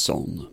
[0.00, 0.46] Nilsson.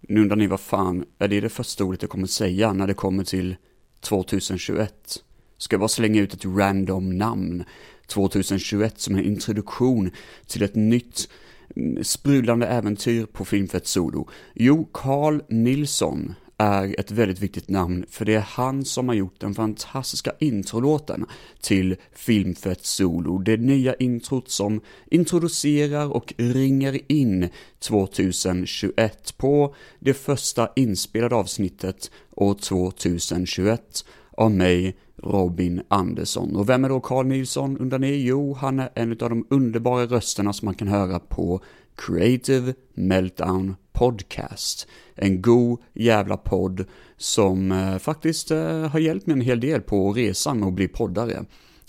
[0.00, 2.94] Nu undrar ni vad fan, är det det första ordet jag kommer säga när det
[2.94, 3.56] kommer till
[4.00, 5.22] 2021?
[5.58, 7.64] Ska jag bara slänga ut ett random namn
[8.06, 10.10] 2021 som en introduktion
[10.46, 11.28] till ett nytt
[11.76, 14.28] mm, sprudlande äventyr på Filmfett Solo?
[14.54, 19.40] Jo, Carl Nilsson är ett väldigt viktigt namn, för det är han som har gjort
[19.40, 21.26] den fantastiska introlåten
[21.60, 23.38] till Filmfett Solo.
[23.38, 24.80] Det nya introt som
[25.10, 35.82] introducerar och ringer in 2021 på det första inspelade avsnittet år 2021 av mig, Robin
[35.88, 36.56] Andersson.
[36.56, 38.16] Och vem är då Carl Nilsson undrar ni?
[38.16, 41.60] Jo, han är en av de underbara rösterna som man kan höra på
[41.96, 44.86] Creative Meltdown Podcast.
[45.14, 46.84] En god jävla podd
[47.16, 50.88] som eh, faktiskt eh, har hjälpt mig en hel del på resan med att bli
[50.88, 51.44] poddare.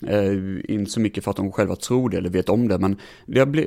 [0.08, 0.34] Eh,
[0.74, 3.46] inte så mycket för att de själva tror det eller vet om det, men det,
[3.46, 3.66] ble,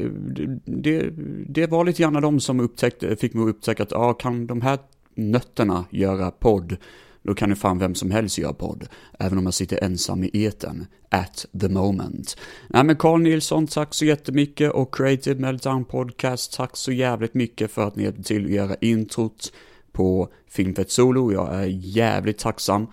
[0.64, 1.10] det,
[1.48, 4.60] det var lite grann de som upptäckte, fick mig att upptäcka att, ja, kan de
[4.60, 4.78] här
[5.14, 6.76] nötterna göra podd?
[7.22, 10.30] Då kan ju fan vem som helst göra podd, även om jag sitter ensam i
[10.32, 12.36] eten, at the moment.
[12.68, 17.70] Nej men Carl Nilsson, tack så jättemycket och Creative Meltdown Podcast, tack så jävligt mycket
[17.70, 19.52] för att ni hjälpte till att göra introt
[19.92, 21.32] på Filmfett Solo.
[21.32, 22.86] Jag är jävligt tacksam.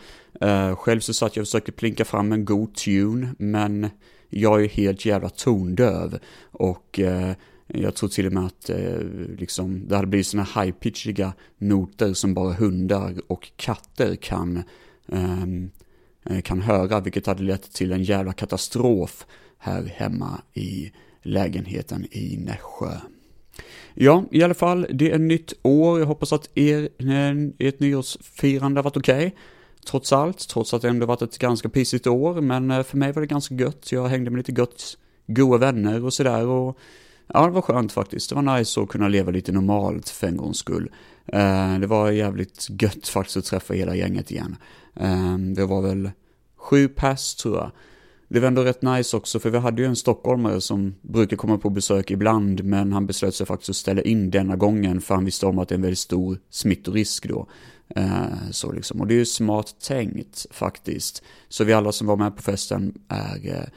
[0.43, 3.89] Uh, själv så satt jag och försökte plinka fram en god tune, men
[4.29, 6.19] jag är helt jävla tondöv
[6.51, 7.31] och uh,
[7.67, 8.99] jag tror till och med att eh,
[9.37, 14.63] liksom, det hade blivit sådana high-pitchiga noter som bara hundar och katter kan,
[15.07, 15.69] ehm,
[16.25, 19.25] eh, kan höra, vilket hade lett till en jävla katastrof
[19.57, 20.91] här hemma i
[21.21, 22.91] lägenheten i Nässjö.
[23.93, 25.99] Ja, i alla fall, det är nytt år.
[25.99, 29.27] Jag hoppas att er, eh, ert nyårsfirande har varit okej.
[29.27, 29.31] Okay.
[29.89, 33.11] Trots allt, trots att det ändå varit ett ganska pissigt år, men eh, för mig
[33.11, 33.91] var det ganska gött.
[33.91, 34.97] Jag hängde med lite gött,
[35.27, 36.77] goa vänner och sådär och
[37.33, 38.29] Ja, det var skönt faktiskt.
[38.29, 40.91] Det var nice att kunna leva lite normalt för en gångs skull.
[41.25, 44.55] Eh, det var jävligt gött faktiskt att träffa hela gänget igen.
[44.95, 46.11] Ehm, det var väl
[46.57, 47.71] sju pass tror jag.
[48.29, 51.57] Det var ändå rätt nice också, för vi hade ju en stockholmare som brukar komma
[51.57, 55.25] på besök ibland, men han beslöt sig faktiskt att ställa in denna gången, för han
[55.25, 57.47] visste om att det är en väldigt stor smittorisk då.
[57.95, 61.23] Eh, så liksom, och det är ju smart tänkt faktiskt.
[61.49, 63.67] Så vi alla som var med på festen är eh,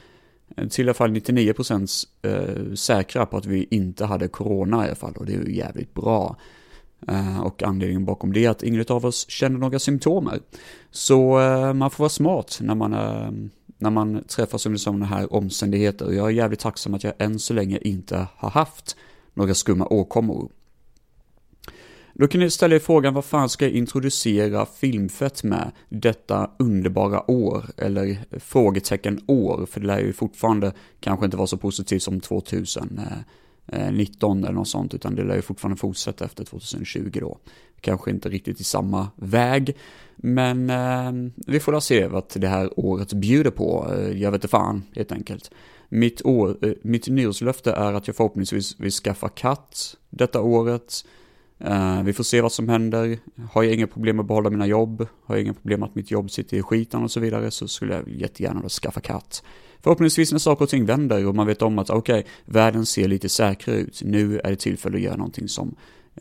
[0.57, 4.87] Eh, till i alla fall 99% eh, säkra på att vi inte hade corona i
[4.87, 6.37] alla fall och det är ju jävligt bra.
[7.09, 10.41] Eh, och anledningen bakom det är att ingen av oss känner några symptomer.
[10.91, 13.31] Så eh, man får vara smart när man, eh,
[13.79, 16.13] när man träffas under sådana här omständigheter.
[16.13, 18.97] Jag är jävligt tacksam att jag än så länge inte har haft
[19.35, 20.49] några skumma åkommor.
[22.15, 27.31] Då kan ni ställa er frågan, vad fan ska jag introducera Filmfett med detta underbara
[27.31, 27.65] år?
[27.77, 33.25] Eller frågetecken år, för det lär ju fortfarande kanske inte vara så positivt som 2019
[33.73, 37.39] eh, eh, eller något sånt, utan det lär ju fortfarande fortsätta efter 2020 då.
[37.81, 39.77] Kanske inte riktigt i samma väg,
[40.17, 43.93] men eh, vi får väl se vad det här året bjuder på.
[43.95, 45.51] Eh, jag vet inte fan, helt enkelt.
[45.89, 51.05] Mitt, år, eh, mitt nyårslöfte är att jag förhoppningsvis vill skaffa katt detta året.
[51.65, 53.19] Uh, vi får se vad som händer.
[53.53, 55.95] Har jag inga problem med att behålla mina jobb, har jag inga problem med att
[55.95, 59.43] mitt jobb sitter i skiten och så vidare, så skulle jag jättegärna då skaffa katt.
[59.81, 63.09] Förhoppningsvis när saker och ting vänder och man vet om att okej, okay, världen ser
[63.09, 65.75] lite säkrare ut, nu är det tillfälle att göra någonting som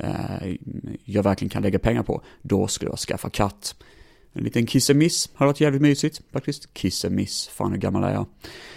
[0.03, 0.55] uh,
[1.03, 3.75] jag verkligen kan lägga pengar på, då skulle jag skaffa katt.
[4.33, 6.73] En liten kissemiss har varit jävligt mysigt faktiskt.
[6.73, 8.25] Kissemiss, fan hur gammal är jag?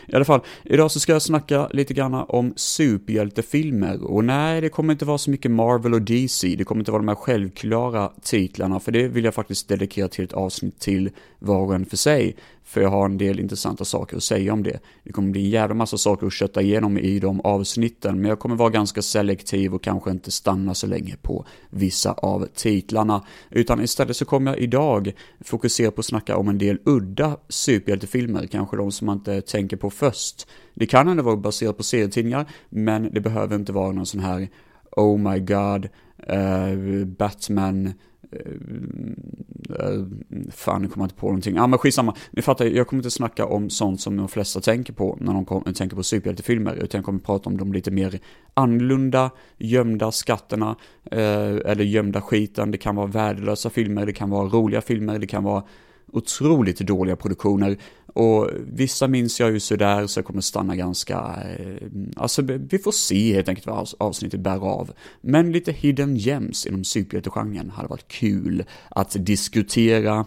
[0.08, 4.04] I alla fall, idag så ska jag snacka lite grann om superhjältefilmer.
[4.04, 6.54] Och nej, det kommer inte vara så mycket Marvel och DC.
[6.56, 10.24] Det kommer inte vara de här självklara titlarna, för det vill jag faktiskt dedikera till
[10.24, 11.10] ett avsnitt till
[11.42, 12.36] var och en för sig.
[12.64, 14.80] För jag har en del intressanta saker att säga om det.
[15.04, 18.38] Det kommer bli en jävla massa saker att kötta igenom i de avsnitten, men jag
[18.38, 23.24] kommer vara ganska selektiv och kanske inte stanna så länge på vissa av titlarna.
[23.50, 28.46] Utan istället så kommer jag idag fokusera på att snacka om en del udda superhjältefilmer,
[28.46, 30.46] kanske de som man inte tänker på först.
[30.74, 34.48] Det kan ändå vara baserat på serietidningar, men det behöver inte vara någon sån här
[34.96, 35.88] Oh my God,
[36.32, 37.92] uh, Batman,
[38.32, 40.06] Uh,
[40.50, 41.56] fan, nu kommer jag inte på någonting.
[41.56, 42.14] Ja, men skitsamma.
[42.30, 45.44] Ni fattar, jag kommer inte snacka om sånt som de flesta tänker på när de
[45.44, 48.20] kom, tänker på superhjältefilmer, utan jag kommer prata om de lite mer
[48.54, 50.76] annorlunda, gömda skatterna,
[51.12, 51.18] uh,
[51.66, 52.70] eller gömda skiten.
[52.70, 55.62] Det kan vara värdelösa filmer, det kan vara roliga filmer, det kan vara
[56.12, 57.76] otroligt dåliga produktioner.
[58.14, 61.16] Och vissa minns jag ju sådär, så jag kommer stanna ganska,
[61.58, 64.92] eh, alltså vi får se helt enkelt vad avsnittet bär av.
[65.20, 70.26] Men lite hidden gems inom superhjältegenren hade varit kul att diskutera.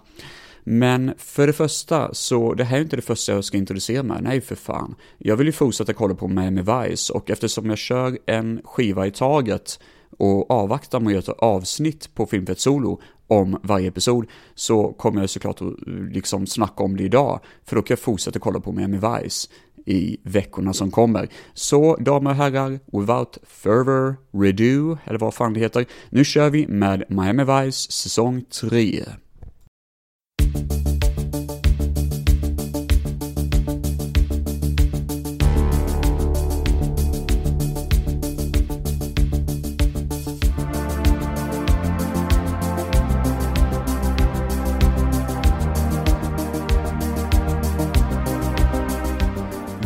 [0.63, 4.23] Men för det första, så det här är inte det första jag ska introducera med,
[4.23, 4.95] nej för fan.
[5.17, 9.11] Jag vill ju fortsätta kolla på Miami Vice och eftersom jag kör en skiva i
[9.11, 9.79] taget
[10.17, 14.25] och avvaktar med att göra ett avsnitt på Filmfett Solo om varje episod
[14.55, 17.99] så kommer jag såklart att eh, liksom snacka om det idag för då kan jag
[17.99, 19.47] fortsätta kolla på Miami Vice
[19.85, 21.29] i veckorna som kommer.
[21.53, 26.67] Så damer och herrar, without further redo, eller vad fan det heter, nu kör vi
[26.67, 29.05] med Miami Vice säsong 3.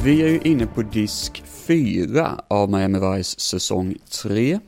[0.09, 4.59] Vi är ju inne på disk 4 av Miami Vice säsong 3.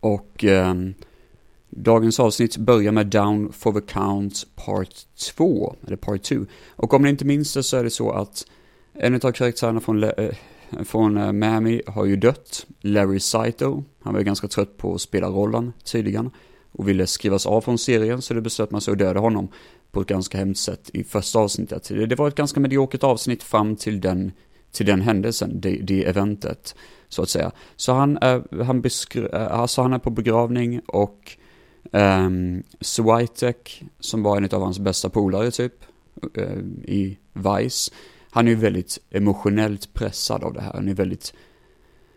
[0.00, 0.74] Och eh,
[1.70, 4.88] dagens avsnitt börjar med Down for the Count Part
[5.36, 6.36] 2, eller Part 2.
[6.76, 8.46] Och om ni inte minns det så är det så att
[8.94, 10.12] en av karaktärerna från, äh,
[10.84, 13.84] från eh, Miami har ju dött, Larry Saito.
[14.02, 16.30] Han var ju ganska trött på att spela rollen tydligen
[16.72, 19.48] och ville skrivas av från serien så det beslöt man sig att döda honom
[19.94, 21.72] på ett ganska hemskt sätt i första avsnittet.
[21.72, 24.32] Alltså, det var ett ganska mediokert avsnitt fram till den,
[24.72, 26.74] till den händelsen, det, det eventet,
[27.08, 27.52] så att säga.
[27.76, 31.36] Så han är, han beskri- eh, alltså han är på begravning och
[31.92, 35.74] ehm, um, Switek, som var en av hans bästa polare typ,
[36.38, 37.92] uh, i Vice,
[38.30, 40.72] han är ju väldigt emotionellt pressad av det här.
[40.72, 41.34] Han är väldigt,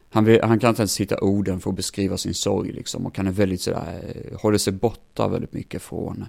[0.09, 3.17] han, vill, han kan inte ens hitta orden för att beskriva sin sorg liksom och
[3.17, 6.25] han är väldigt sådär, eh, håller sig borta väldigt mycket från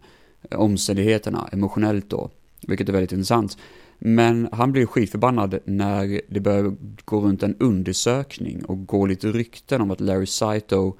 [0.50, 2.30] omständigheterna emotionellt då,
[2.66, 3.58] vilket är väldigt intressant.
[3.98, 9.80] Men han blir skitförbannad när det börjar gå runt en undersökning och gå lite rykten
[9.80, 10.96] om att Larry Saito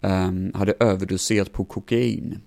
[0.00, 2.40] um, hade överdoserat på kokain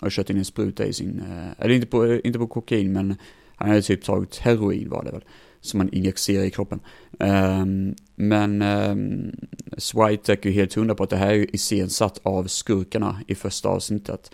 [0.00, 3.16] och kört in en spruta i sin, uh, eller inte på, inte på kokain men
[3.56, 5.24] han hade typ tagit heroin var det väl,
[5.60, 6.80] som man injicerar i kroppen.
[7.18, 9.32] Um, men um,
[9.78, 13.68] Switek är ju helt hundra på att det här är iscensatt av skurkarna i första
[13.68, 14.30] avsnittet.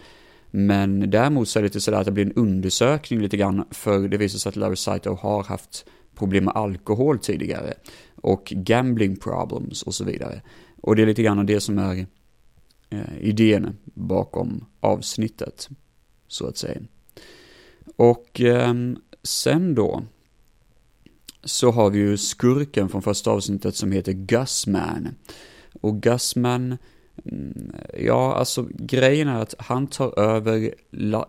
[0.51, 4.09] Men däremot så är det lite sådär att det blir en undersökning lite grann, för
[4.09, 5.85] det visar sig att Larry Saito har haft
[6.15, 7.75] problem med alkohol tidigare
[8.15, 10.43] och gambling problems och så vidare.
[10.81, 12.07] Och det är lite grann det som är
[12.91, 15.69] eh, idén bakom avsnittet,
[16.29, 16.81] så att säga.
[17.97, 18.75] Och eh,
[19.23, 20.03] sen då,
[21.45, 25.09] så har vi ju skurken från första avsnittet som heter Gusman.
[25.81, 26.77] Och Gusman
[27.25, 30.75] Mm, ja, alltså grejen är att han tar över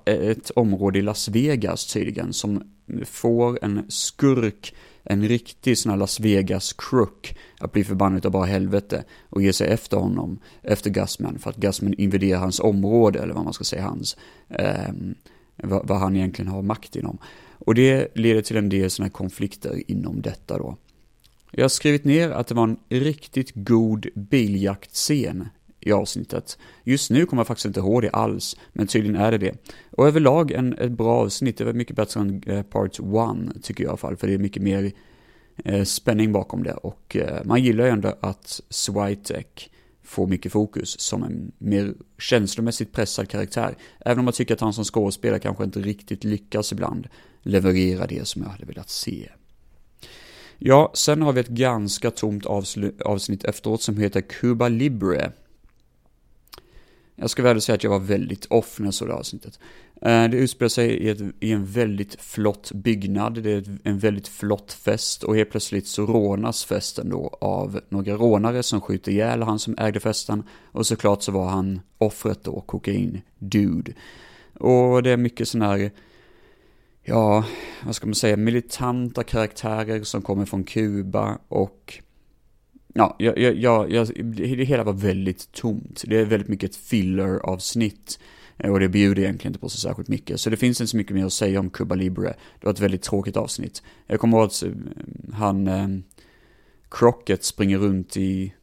[0.05, 2.63] eh, ett område i Las Vegas tydligen som
[3.05, 8.45] får en skurk, en riktig sån här Las Vegas crook att bli förbannad av bara
[8.45, 13.33] helvete och ge sig efter honom, efter Gusman, för att Gusman invaderar hans område, eller
[13.33, 14.17] vad man ska säga, hans,
[14.49, 14.93] eh,
[15.55, 17.17] vad, vad, han egentligen har makt inom.
[17.59, 20.77] Och det leder till en del sådana här konflikter inom detta då.
[21.51, 25.47] Jag har skrivit ner att det var en riktigt god biljaktscen
[25.79, 26.57] i avsnittet.
[26.83, 29.55] Just nu kommer jag faktiskt inte ihåg det alls, men tydligen är det det.
[29.91, 33.83] Och överlag en, ett bra avsnitt, det var mycket bättre än eh, Part 1, tycker
[33.83, 34.91] jag i alla fall, för det är mycket mer
[35.65, 36.73] eh, spänning bakom det.
[36.73, 39.71] Och eh, man gillar ju ändå att Switek
[40.03, 43.75] får mycket fokus som en mer känslomässigt pressad karaktär.
[43.99, 47.07] Även om man tycker att han som skådespelare kanske inte riktigt lyckas ibland
[47.41, 49.29] leverera det som jag hade velat se.
[50.57, 52.45] Ja, sen har vi ett ganska tomt
[53.05, 55.31] avsnitt efteråt som heter Cuba Libre.
[57.21, 59.59] Jag ska väl säga att jag var väldigt off när jag såg det avsnittet.
[60.01, 64.27] Eh, det utspelar sig i, ett, i en väldigt flott byggnad, det är en väldigt
[64.27, 69.41] flott fest och helt plötsligt så rånas festen då av några rånare som skjuter ihjäl
[69.43, 73.93] han som ägde festen och såklart så var han offret då, kokain-dude.
[74.53, 75.91] Och det är mycket sån här,
[77.03, 77.45] ja,
[77.85, 81.99] vad ska man säga, militanta karaktärer som kommer från Kuba och
[82.93, 86.03] Ja, jag, jag, jag, jag, det hela var väldigt tomt.
[86.07, 88.19] Det är väldigt mycket ett filler-avsnitt.
[88.57, 90.39] Eh, och det bjuder egentligen inte på så särskilt mycket.
[90.39, 92.35] Så det finns inte så mycket mer att säga om Cuba Libre.
[92.59, 93.83] Det var ett väldigt tråkigt avsnitt.
[94.07, 94.71] Jag kommer ihåg att eh,
[95.33, 95.87] han, eh,
[96.89, 98.53] Crockett springer runt i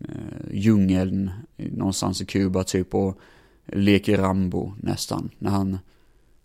[0.00, 3.18] eh, djungeln någonstans i Kuba typ och
[3.66, 5.30] leker Rambo nästan.
[5.38, 5.78] När han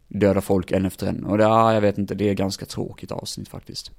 [0.07, 1.25] dödar folk en efter en.
[1.25, 3.91] Och det, ah, jag vet inte, det är ganska tråkigt avsnitt faktiskt.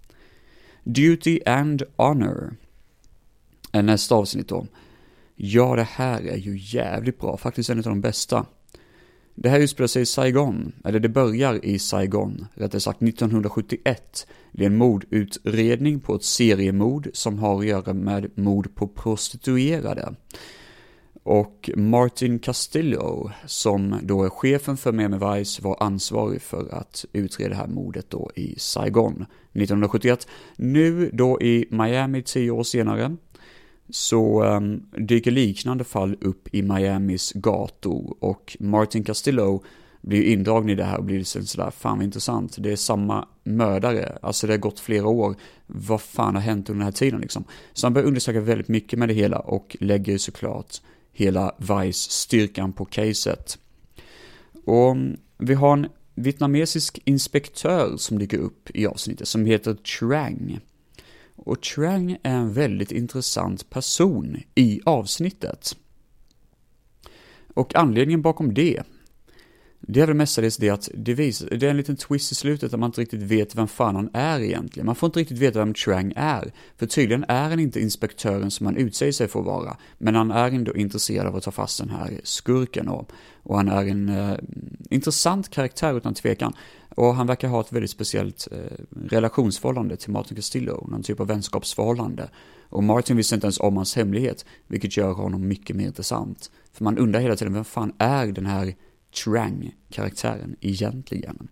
[0.85, 2.57] Duty and Honor
[3.73, 4.67] Eh, nästa avsnitt då.
[5.35, 8.47] Ja, det här är ju jävligt bra, faktiskt en av de bästa.
[9.35, 14.27] Det här utspelar sig i Saigon, eller det börjar i Saigon, rättare sagt 1971.
[14.53, 20.15] Det är en mordutredning på ett seriemord som har att göra med mord på prostituerade.
[21.23, 27.51] Och Martin Castillo, som då är chefen för Miami Vice, var ansvarig för att utreda
[27.51, 30.29] det här mordet då i Saigon 1971.
[30.57, 33.17] Nu då i Miami tio år senare
[33.93, 39.63] så um, dyker liknande fall upp i Miamis gator och Martin Castillo
[40.03, 44.19] blir indragen i det här och blir sådär, fan vad intressant, det är samma mördare,
[44.23, 45.35] alltså det har gått flera år,
[45.67, 47.45] vad fan har hänt under den här tiden liksom?
[47.73, 50.77] Så han börjar undersöka väldigt mycket med det hela och lägger såklart
[51.13, 53.59] hela Vice-styrkan på caset.
[54.65, 60.61] Och mm, vi har en vietnamesisk inspektör som dyker upp i avsnittet som heter Trang.
[61.45, 65.77] Och Trang är en väldigt intressant person i avsnittet.
[67.55, 68.83] Och anledningen bakom det
[69.81, 72.71] det är väl mestadels det att det, visar, det är en liten twist i slutet
[72.71, 74.87] där man inte riktigt vet vem fan han är egentligen.
[74.87, 76.53] Man får inte riktigt veta vem Trang är.
[76.77, 79.77] För tydligen är han inte inspektören som han utsäger sig för att vara.
[79.99, 83.11] Men han är ändå intresserad av att ta fast den här skurken och,
[83.43, 84.37] och han är en eh,
[84.91, 86.53] intressant karaktär utan tvekan.
[86.89, 88.59] Och han verkar ha ett väldigt speciellt eh,
[89.09, 92.29] relationsförhållande till Martin Castillo, någon typ av vänskapsförhållande.
[92.69, 96.51] Och Martin visste inte ens om hans hemlighet, vilket gör honom mycket mer intressant.
[96.73, 98.75] För man undrar hela tiden, vem fan är den här
[99.11, 101.49] Trang-karaktären egentligen.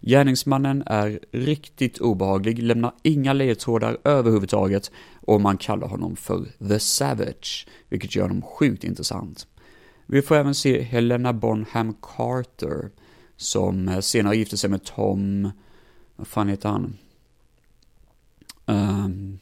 [0.00, 4.90] Gärningsmannen är riktigt obehaglig, lämnar inga ledtrådar överhuvudtaget
[5.20, 9.46] och man kallar honom för The Savage, vilket gör honom sjukt intressant.
[10.06, 12.90] Vi får även se Helena Bonham Carter,
[13.36, 15.50] som senare gifte sig med Tom,
[16.16, 16.96] vad fan heter han?
[18.66, 19.38] Um,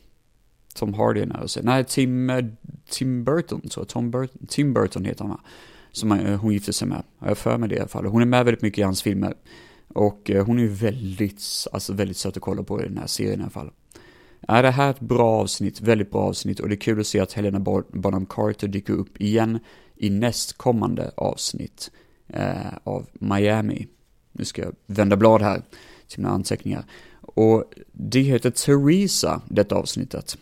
[0.74, 2.44] Tom Hardy är nära Nej, Tim, eh,
[2.88, 5.40] Tim Burton, så Tom Burton, Tim Burton heter han va?
[5.92, 7.02] Som eh, hon gifte sig med.
[7.18, 8.06] Jag för mig det i alla fall.
[8.06, 9.34] Hon är med väldigt mycket i hans filmer.
[9.88, 13.06] Och eh, hon är ju väldigt, alltså väldigt söt att kolla på i den här
[13.06, 13.70] serien i alla fall.
[14.48, 17.20] Är det här ett bra avsnitt, väldigt bra avsnitt och det är kul att se
[17.20, 17.60] att Helena
[17.92, 19.58] Bonham Carter dyker upp igen
[19.96, 21.90] i nästkommande avsnitt
[22.28, 23.86] eh, av Miami.
[24.32, 25.62] Nu ska jag vända blad här
[26.08, 26.84] till mina anteckningar.
[27.20, 30.38] Och det heter Theresa, detta avsnittet.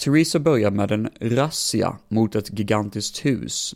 [0.00, 3.74] Theresa börjar med en razzia mot ett gigantiskt hus.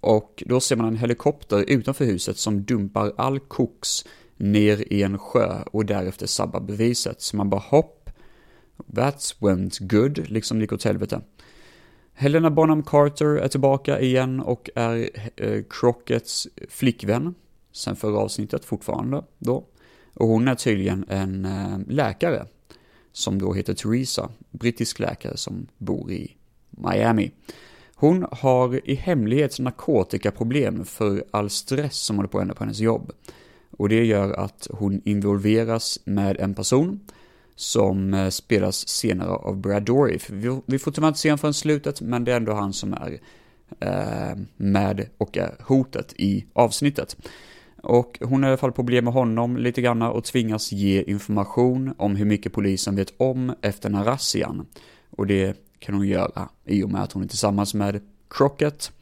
[0.00, 4.04] Och då ser man en helikopter utanför huset som dumpar all koks
[4.36, 7.20] ner i en sjö och därefter sabbar beviset.
[7.20, 8.10] Så man bara hopp,
[8.94, 11.20] that went good, liksom gick åt helvete.
[12.14, 17.34] Helena Bonham Carter är tillbaka igen och är eh, Crockets flickvän.
[17.72, 19.64] Sen förra avsnittet fortfarande då.
[20.14, 22.46] Och hon är tydligen en eh, läkare
[23.16, 26.36] som då heter Theresa, brittisk läkare som bor i
[26.70, 27.30] Miami.
[27.94, 32.78] Hon har i hemlighet narkotikaproblem för all stress som håller på att hända på hennes
[32.78, 33.12] jobb.
[33.70, 37.00] Och det gör att hon involveras med en person
[37.54, 40.30] som eh, spelas senare av Brad Dourif.
[40.66, 43.20] Vi får tyvärr inte se honom förrän slutet, men det är ändå han som är
[43.80, 47.16] eh, med och är hotet i avsnittet.
[47.88, 51.94] Och hon har i alla fall problem med honom lite grann och tvingas ge information
[51.98, 54.66] om hur mycket polisen vet om efter den här razzian.
[55.10, 58.00] Och det kan hon göra i och med att hon är tillsammans med
[58.30, 58.92] Crockett.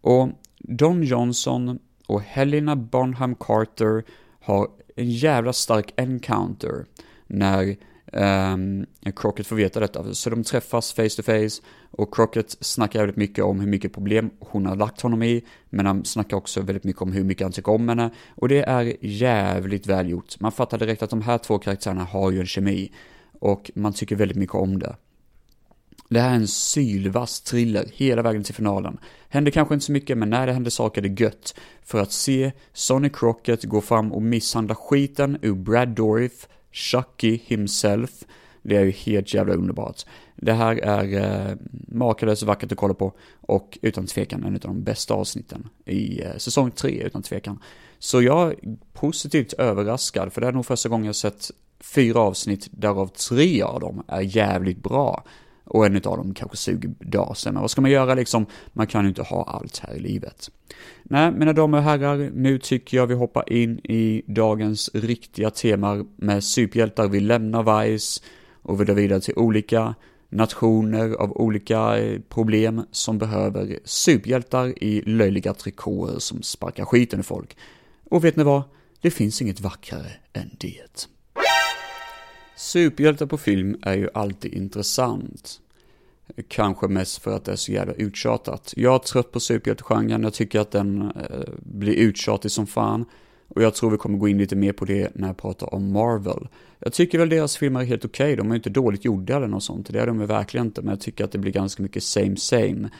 [0.00, 4.04] Och Don Johnson och Helena Bonham Carter
[4.40, 6.84] har en jävla stark encounter
[7.26, 7.76] när
[8.12, 13.16] Um, Crockett får veta detta, så de träffas face to face och Crockett snackar väldigt
[13.16, 16.84] mycket om hur mycket problem hon har lagt honom i, men han snackar också väldigt
[16.84, 20.40] mycket om hur mycket han tycker om henne, och det är jävligt välgjort.
[20.40, 22.92] Man fattar direkt att de här två karaktärerna har ju en kemi,
[23.40, 24.96] och man tycker väldigt mycket om det.
[26.08, 28.98] Det här är en sylvass thriller hela vägen till finalen.
[29.28, 31.54] Händer kanske inte så mycket, men när det händer saker är det gött.
[31.82, 38.10] För att se Sonny Crockett gå fram och misshandla skiten ur Brad Dorif, Chucky himself.
[38.62, 40.02] Det är ju helt jävla underbart.
[40.36, 41.56] Det här är eh,
[41.88, 46.36] makalöst vackert att kolla på och utan tvekan en av de bästa avsnitten i eh,
[46.36, 47.58] säsong 3 utan tvekan.
[47.98, 48.56] Så jag är
[48.92, 51.50] positivt överraskad för det är nog första gången jag sett
[51.80, 55.24] fyra avsnitt därav tre av dem är jävligt bra.
[55.64, 57.54] Och en av dem kanske suger dasen.
[57.54, 58.46] Men vad ska man göra liksom?
[58.72, 60.50] Man kan ju inte ha allt här i livet.
[61.02, 66.04] Nej, mina damer och herrar, nu tycker jag vi hoppar in i dagens riktiga tema
[66.16, 67.08] med superhjältar.
[67.08, 68.22] Vi lämnar Vice
[68.62, 69.94] och vi drar vidare till olika
[70.28, 77.22] nationer av olika eh, problem som behöver superhjältar i löjliga trikåer som sparkar skiten i
[77.22, 77.56] folk.
[78.10, 78.62] Och vet ni vad?
[79.00, 81.08] Det finns inget vackrare än det.
[82.62, 85.60] Superhjältar på film är ju alltid intressant.
[86.48, 88.74] Kanske mest för att det är så jävla uttjatat.
[88.76, 93.04] Jag är trött på superhjältegenren, jag tycker att den eh, blir uttjatig som fan.
[93.48, 95.92] Och jag tror vi kommer gå in lite mer på det när jag pratar om
[95.92, 96.48] Marvel.
[96.78, 98.36] Jag tycker väl deras filmer är helt okej, okay.
[98.36, 101.00] de är inte dåligt gjorda eller något sånt, det är de verkligen inte, men jag
[101.00, 102.90] tycker att det blir ganska mycket same same.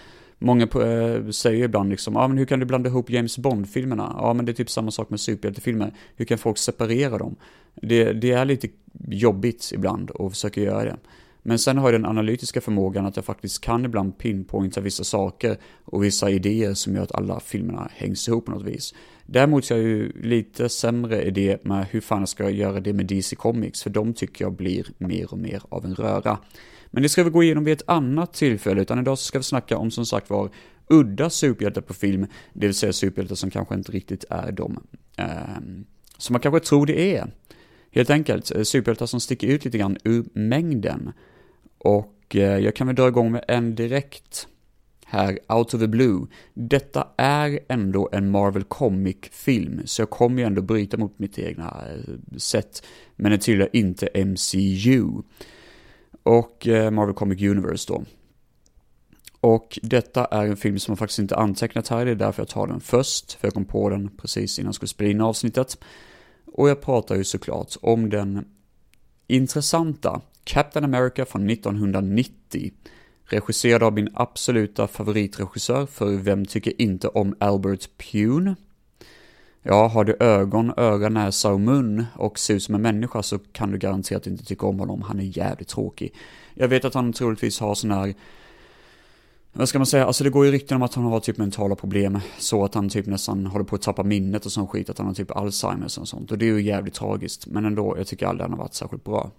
[0.44, 3.38] Många på, äh, säger ibland liksom, ja ah, men hur kan du blanda ihop James
[3.38, 4.16] Bond-filmerna?
[4.18, 7.36] Ja men det är typ samma sak med superhjältefilmer, hur kan folk separera dem?
[7.74, 8.68] Det, det är lite
[9.08, 10.96] jobbigt ibland att försöka göra det.
[11.42, 15.56] Men sen har jag den analytiska förmågan att jag faktiskt kan ibland pinpointa vissa saker
[15.84, 18.94] och vissa idéer som gör att alla filmerna hängs ihop på något vis.
[19.26, 22.92] Däremot så är jag ju lite sämre idé med hur fan jag ska göra det
[22.92, 26.38] med DC Comics, för de tycker jag blir mer och mer av en röra.
[26.92, 29.44] Men det ska vi gå igenom vid ett annat tillfälle, utan idag så ska vi
[29.44, 30.50] snacka om som sagt var
[30.88, 34.78] udda superhjältar på film, det vill säga superhjältar som kanske inte riktigt är de
[35.16, 35.26] eh,
[36.18, 37.30] som man kanske tror det är.
[37.90, 41.12] Helt enkelt, eh, superhjältar som sticker ut lite grann ur mängden.
[41.78, 44.48] Och eh, jag kan väl dra igång med en direkt
[45.12, 46.26] här, Out of the Blue.
[46.54, 51.84] Detta är ändå en Marvel Comic-film, så jag kommer ju ändå bryta mot mitt egna
[51.90, 52.82] eh, sätt.
[53.16, 55.22] Men den tillhör inte MCU.
[56.22, 58.04] Och eh, Marvel Comic Universe då.
[59.40, 62.48] Och detta är en film som jag faktiskt inte antecknat här, det är därför jag
[62.48, 65.78] tar den först, för jag kom på den precis innan jag skulle spela in avsnittet.
[66.52, 68.44] Och jag pratar ju såklart om den
[69.26, 72.72] intressanta Captain America från 1990.
[73.24, 78.56] Regisserad av min absoluta favoritregissör, för vem tycker inte om Albert Pune?
[79.62, 83.38] Ja, har du ögon, öga, näsa och mun och ser ut som en människa så
[83.38, 86.14] kan du garanterat inte tycka om honom, han är jävligt tråkig.
[86.54, 88.14] Jag vet att han troligtvis har sån här
[89.54, 91.74] vad ska man säga, alltså det går ju rykten om att han har typ mentala
[91.74, 94.98] problem, så att han typ nästan håller på att tappa minnet och sån skit, att
[94.98, 98.06] han har typ Alzheimers och sånt, och det är ju jävligt tragiskt, men ändå, jag
[98.06, 99.30] tycker aldrig han har varit särskilt bra.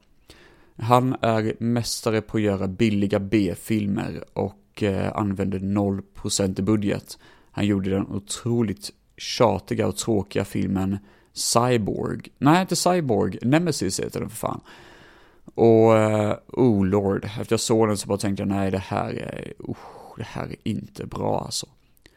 [0.78, 7.18] Han är mästare på att göra billiga B-filmer och eh, använder 0% i budget.
[7.52, 10.98] Han gjorde den otroligt tjatiga och tråkiga filmen
[11.34, 12.22] Cyborg.
[12.38, 14.62] Nej, inte Cyborg, Nemesis heter den för fan.
[15.56, 19.14] Och, eh, oh lord, efter jag såg den så bara tänkte jag nej det här
[19.14, 19.76] är, uh,
[20.18, 21.68] det här är inte bra alltså.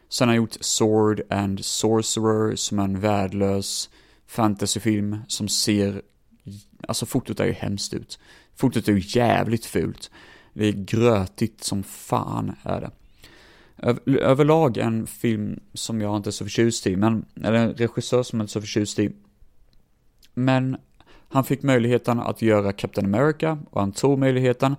[0.09, 3.91] Sen har jag gjort Sword and Sorcerer som är en värdelös
[4.27, 6.03] fantasyfilm som ser,
[6.89, 8.19] alltså fotot är ju hemskt ut.
[8.55, 10.11] Fotot är ju jävligt fult.
[10.53, 12.91] Det är grötigt som fan är det
[14.07, 18.39] överlag en film som jag inte är så förtjust i, men, eller en regissör som
[18.39, 19.13] jag inte är så förtjust i.
[20.35, 20.77] Men
[21.29, 24.77] han fick möjligheten att göra Captain America och han tog möjligheten.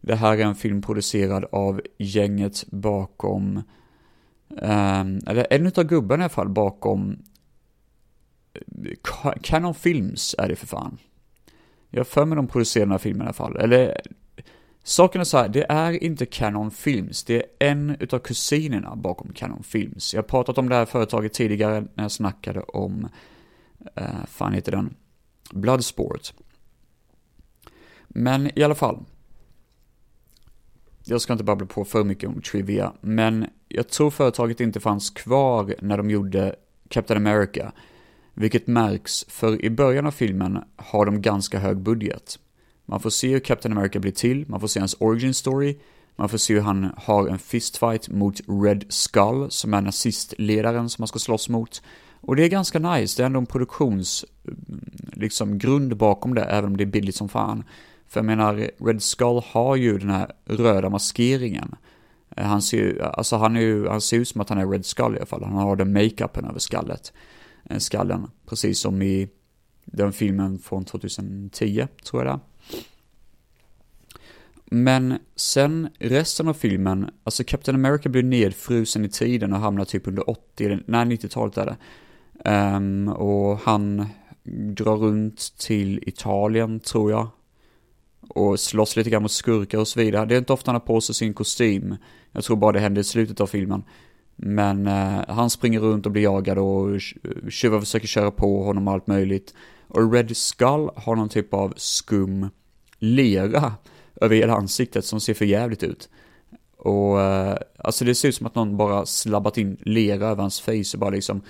[0.00, 3.56] Det här är en film producerad av gänget bakom,
[4.62, 7.18] eh, eller en av gubbarna i alla fall bakom
[8.54, 10.98] eh, Canon Films är det för fan.
[11.90, 13.56] Jag har för mig de producerar den här filmen i alla fall.
[13.56, 14.00] Eller,
[14.84, 19.32] saken är så här, det är inte Canon Films, det är en utav kusinerna bakom
[19.32, 20.14] Canon Films.
[20.14, 23.08] Jag har pratat om det här företaget tidigare när jag snackade om,
[23.94, 24.94] eh, fan heter den,
[25.50, 26.32] Bloodsport.
[28.08, 29.04] Men i alla fall.
[31.06, 35.10] Jag ska inte babbla på för mycket om Trivia, men jag tror företaget inte fanns
[35.10, 36.56] kvar när de gjorde
[36.88, 37.72] Captain America.
[38.34, 42.38] Vilket märks, för i början av filmen har de ganska hög budget.
[42.86, 45.78] Man får se hur Captain America blir till, man får se hans origin story,
[46.16, 51.02] man får se hur han har en fistfight mot Red Skull, som är nazistledaren som
[51.02, 51.82] man ska slåss mot.
[52.20, 56.42] Och det är ganska nice, det är ändå en produktions, mm, liksom, grund bakom det,
[56.42, 57.64] även om det är billigt som fan.
[58.08, 61.74] För jag menar, Red Skull har ju den här röda maskeringen.
[62.36, 64.66] Eh, han ser ju, alltså han är ju, han ser ut som att han är
[64.66, 65.44] Red Skull i alla fall.
[65.44, 67.12] Han har den makeupen över skallet.
[67.64, 69.28] Eh, skallen, precis som i
[69.84, 72.53] den filmen från 2010, tror jag det är.
[74.74, 80.06] Men sen resten av filmen, alltså Captain America blir nedfrusen i tiden och hamnar typ
[80.06, 81.76] under 80, nej 90-talet är det.
[82.76, 84.06] Um, och han
[84.76, 87.28] drar runt till Italien, tror jag.
[88.28, 90.26] Och slåss lite grann mot skurkar och så vidare.
[90.26, 91.96] Det är inte ofta han har på sig sin kostym.
[92.32, 93.82] Jag tror bara det händer i slutet av filmen.
[94.36, 97.00] Men uh, han springer runt och blir jagad och
[97.48, 99.54] tjuvar försöker köra på honom och allt möjligt.
[99.88, 102.48] Och Red Skull har någon typ av skum
[102.98, 103.72] lera
[104.20, 106.08] över hela ansiktet som ser för jävligt ut.
[106.76, 110.60] Och eh, alltså det ser ut som att någon bara slabbat in lera över hans
[110.60, 111.42] face och bara liksom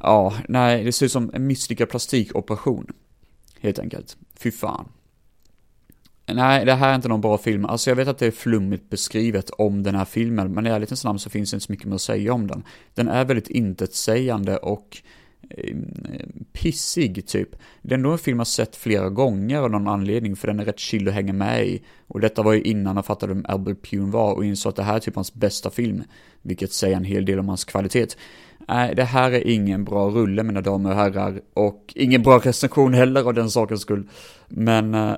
[0.00, 2.86] Ja, nej, det ser ut som en misslyckad plastikoperation.
[3.60, 4.16] Helt enkelt.
[4.38, 4.88] Fy fan.
[6.26, 7.64] Nej, det här är inte någon bra film.
[7.64, 11.04] Alltså jag vet att det är flummigt beskrivet om den här filmen, men i ärlighetens
[11.04, 12.62] namn så finns det inte så mycket mer att säga om den.
[12.94, 15.02] Den är väldigt intetsägande och
[15.50, 15.76] Eh,
[16.52, 17.48] pissig typ.
[17.82, 20.64] Det är ändå en film jag sett flera gånger av någon anledning, för den är
[20.64, 21.82] rätt chill att hänga med i.
[22.06, 24.82] Och detta var ju innan jag fattade vem Albert Pune var och insåg att det
[24.82, 26.02] här är typ hans bästa film,
[26.42, 28.06] vilket säger en hel del om hans kvalitet.
[28.68, 31.40] Nej, det här är ingen bra rulle mina damer och herrar.
[31.54, 34.08] Och ingen bra recension heller av den sakens skull.
[34.48, 35.16] Men, äh,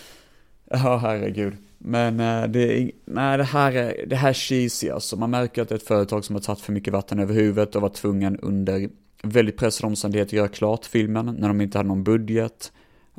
[0.70, 1.56] ja herregud.
[1.78, 5.16] Men äh, det, är, nej, det här är, det här är cheesy alltså.
[5.16, 7.76] Man märker att det är ett företag som har tagit för mycket vatten över huvudet
[7.76, 8.88] och var tvungen under
[9.22, 12.72] väldigt pressade omständigheter göra klart filmen när de inte hade någon budget.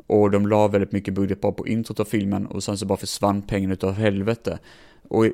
[0.06, 2.98] Och de la väldigt mycket budget bara på introt av filmen och sen så bara
[2.98, 4.58] försvann pengarna utav helvete.
[5.08, 5.32] Och, eh,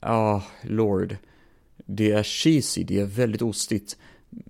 [0.00, 1.16] ja, ah, lord.
[1.76, 3.96] Det är cheesy, det är väldigt ostigt.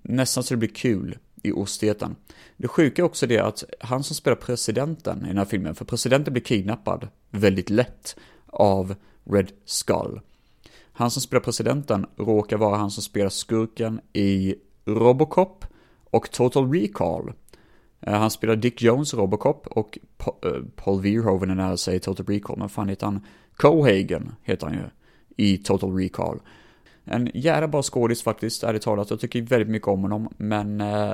[0.03, 2.15] Nästan så det blir kul i ostigheten.
[2.57, 5.85] Det sjuka är också det att han som spelar presidenten i den här filmen, för
[5.85, 8.15] presidenten blir kidnappad väldigt lätt
[8.47, 10.21] av Red Skull.
[10.91, 15.65] Han som spelar presidenten råkar vara han som spelar skurken i Robocop
[16.03, 17.33] och Total Recall.
[18.01, 22.57] Eh, han spelar Dick Jones Robocop och eh, Paul Verhoeven är nära sig Total Recall,
[22.57, 23.25] men fan heter han?
[23.55, 24.83] Cohagen heter han ju
[25.37, 26.39] i Total Recall.
[27.03, 29.09] En jävla bra skådis faktiskt, ärligt talat.
[29.09, 31.13] Jag tycker väldigt mycket om honom, men eh,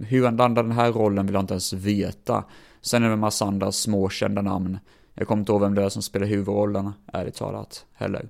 [0.00, 2.44] hur han landar den här rollen vill jag inte ens veta.
[2.80, 4.78] Sen är det en massa andra små kända namn.
[5.14, 8.28] Jag kommer inte ihåg vem det är som spelar huvudrollen, ärligt talat, heller.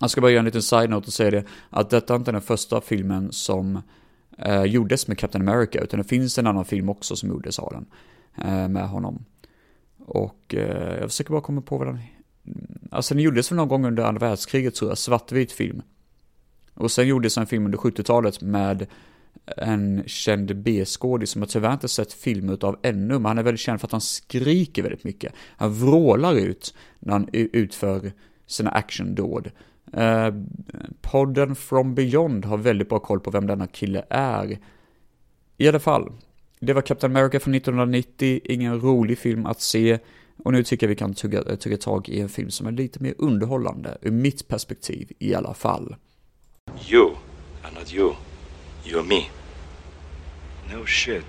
[0.00, 2.40] Jag ska bara göra en liten side-note och säga det, att detta är inte den
[2.40, 3.82] första filmen som
[4.38, 7.72] eh, gjordes med Captain America, utan det finns en annan film också som gjordes av
[7.72, 7.86] den,
[8.48, 9.24] eh, med honom.
[10.06, 11.98] Och eh, jag försöker bara komma på vad den
[12.90, 15.82] Alltså den gjordes väl någon gång under andra världskriget tror jag, svartvit film.
[16.74, 18.86] Och sen gjordes en film under 70-talet med
[19.56, 23.60] en känd B-skådis som jag tyvärr inte sett film utav ännu, men han är väldigt
[23.60, 25.32] känd för att han skriker väldigt mycket.
[25.56, 28.12] Han vrålar ut när han utför
[28.46, 29.50] sina actiondåd.
[29.96, 30.34] Eh,
[31.00, 34.58] podden From Beyond har väldigt bra koll på vem denna kille är.
[35.56, 36.12] I alla fall,
[36.60, 39.98] det var Captain America från 1990, ingen rolig film att se.
[40.44, 43.02] Och nu tycker jag vi kan tugga, tugga tag i en film som är lite
[43.02, 45.96] mer underhållande, ur mitt perspektiv i alla fall.
[46.90, 47.10] You
[47.62, 48.12] are not you.
[48.84, 49.22] You're me.
[50.76, 51.24] No shit.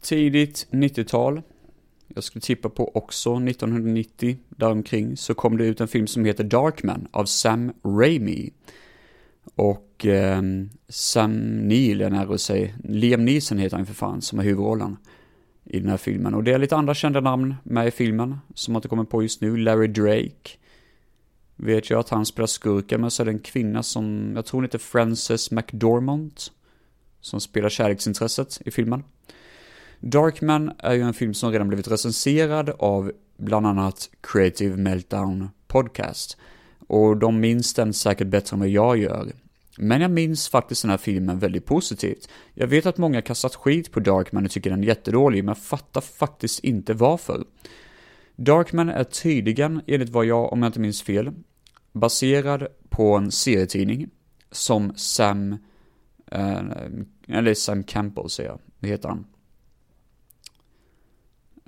[0.00, 1.42] Tidigt 90-tal.
[2.08, 6.44] Jag skulle tippa på också 1990, däromkring, så kom det ut en film som heter
[6.44, 8.52] Darkman av Sam Raimi.
[9.54, 10.42] Och eh,
[10.88, 14.96] Sam Neill, är nära att säga, Liam Neeson heter han för fan, som är huvudrollen
[15.64, 16.34] i den här filmen.
[16.34, 19.22] Och det är lite andra kända namn med i filmen, som jag inte kommer på
[19.22, 19.56] just nu.
[19.56, 20.50] Larry Drake.
[21.56, 24.58] Vet jag att han spelar skurken, men så är det en kvinna som, jag tror
[24.58, 26.32] hon heter Frances McDormand.
[27.20, 29.02] Som spelar kärleksintresset i filmen.
[30.00, 36.36] Darkman är ju en film som redan blivit recenserad av bland annat Creative Meltdown Podcast.
[36.88, 39.32] Och de minns den säkert bättre än vad jag gör.
[39.78, 42.28] Men jag minns faktiskt den här filmen väldigt positivt.
[42.54, 45.58] Jag vet att många kastat skit på Darkman och tycker den är jättedålig, men jag
[45.58, 47.44] fattar faktiskt inte varför.
[48.36, 51.32] Darkman är tydligen, enligt vad jag, om jag inte minns fel,
[51.92, 54.10] baserad på en serietidning
[54.50, 55.56] som Sam,
[56.30, 56.60] eh,
[57.28, 59.26] eller Sam Campbell säger jag, det heter han.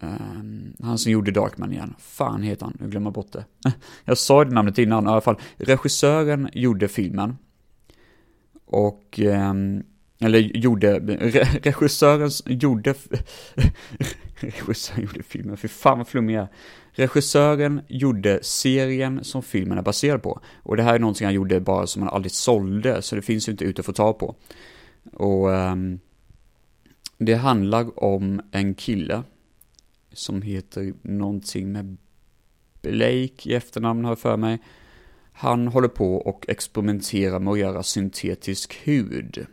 [0.01, 1.95] Um, han som gjorde Darkman igen.
[1.99, 3.45] Fan heter han, nu glömmer jag bort det.
[4.05, 5.41] jag sa det namnet innan, i alla fall.
[5.57, 7.37] Regissören gjorde filmen.
[8.67, 9.83] Och, ehm,
[10.21, 10.99] eller gjorde,
[11.63, 12.95] regissören gjorde,
[14.35, 16.49] regissören gjorde filmen, för fan vad flummig jag är.
[16.93, 20.41] Regissören gjorde serien som filmen är baserad på.
[20.63, 23.49] Och det här är någonting han gjorde bara som han aldrig sålde, så det finns
[23.49, 24.37] ju inte ute att få tag på.
[25.13, 26.01] Och um,
[27.19, 29.23] det handlar om en kille
[30.19, 31.97] som heter någonting med
[32.83, 34.59] Blake i efternamn har jag för mig.
[35.33, 39.47] Han håller på och experimenterar med att göra syntetisk hud.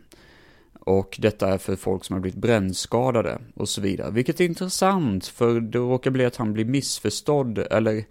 [0.80, 4.10] Och detta är för folk som har blivit brännskadade och så vidare.
[4.10, 8.04] Vilket är intressant, för det råkar bli att han blir missförstådd eller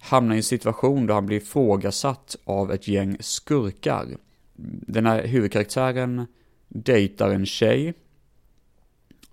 [0.00, 4.16] hamnar i en situation där han blir ifrågasatt av ett gäng skurkar.
[4.86, 6.26] Den här huvudkaraktären
[6.68, 7.94] dejtar en tjej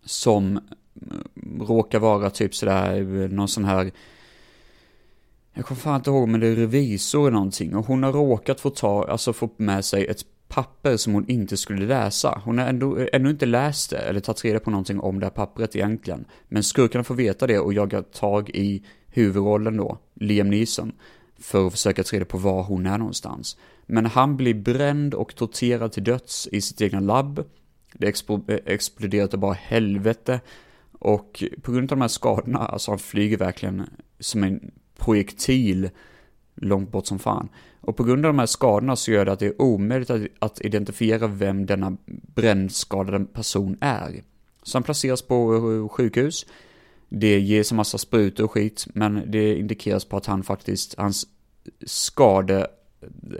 [0.05, 0.60] som
[1.60, 3.92] råkar vara typ sådär någon sån här
[5.54, 8.60] jag kommer fan inte ihåg men det är revisor eller någonting och hon har råkat
[8.60, 12.42] få ta, alltså få med sig ett papper som hon inte skulle läsa.
[12.46, 15.32] Hon har ändå, ändå inte läst det eller tagit reda på någonting om det här
[15.32, 16.26] pappret egentligen.
[16.48, 20.92] Men skurkarna får veta det och jagar tag i huvudrollen då, Liam Neeson,
[21.40, 23.58] för att försöka ta reda på var hon är någonstans.
[23.86, 27.44] Men han blir bränd och torterad till döds i sitt egna labb.
[27.94, 28.08] Det
[28.66, 30.40] exploderar till bara helvete.
[31.00, 35.90] Och på grund av de här skadorna, alltså han flyger verkligen som en projektil
[36.56, 37.50] långt bort som fan.
[37.82, 40.22] Och på grund av de här skadorna så gör det att det är omöjligt att,
[40.40, 41.98] att identifiera vem denna
[42.36, 44.24] brännskadade person är.
[44.64, 46.46] Så han placeras på sjukhus.
[47.10, 51.28] Det ges en massa sprutor och skit, men det indikeras på att han faktiskt, hans
[51.86, 52.68] skade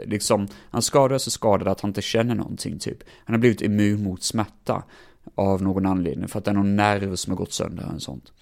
[0.04, 2.98] liksom, han är så skadad att han inte känner någonting typ.
[3.24, 4.82] Han har blivit immun mot smärta
[5.34, 8.32] av någon anledning, för att det är någon nerv som har gått sönder eller sånt.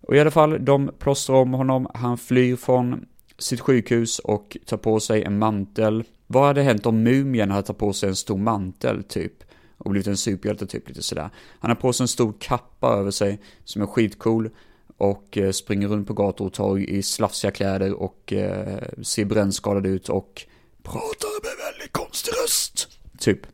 [0.00, 3.06] Och i alla fall, de plåstrar om honom, han flyr från
[3.38, 6.04] sitt sjukhus och tar på sig en mantel.
[6.26, 9.32] Vad hade hänt om mumien hade tagit på sig en stor mantel, typ?
[9.78, 11.30] Och blivit en superhjälte, typ, lite sådär.
[11.58, 14.50] Han har på sig en stor kappa över sig, som är skitcool.
[14.96, 19.86] Och eh, springer runt på gator och torg i slafsiga kläder och eh, ser brännskadad
[19.86, 20.46] ut och
[20.82, 22.88] pratar med väldigt konstig röst.
[23.18, 23.46] Typ.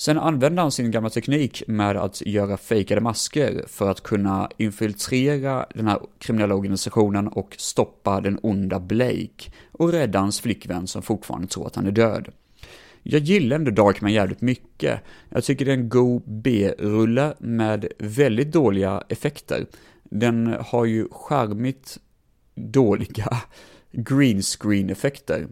[0.00, 5.66] Sen använder han sin gamla teknik med att göra fejkade masker för att kunna infiltrera
[5.74, 11.48] den här kriminella organisationen och stoppa den onda Blake och rädda hans flickvän som fortfarande
[11.48, 12.28] tror att han är död.
[13.02, 15.00] Jag gillar ändå Darkman jävligt mycket.
[15.28, 19.66] Jag tycker det är en god B-rulle med väldigt dåliga effekter.
[20.02, 21.98] Den har ju charmigt
[22.54, 23.28] dåliga
[23.92, 25.46] green screen effekter.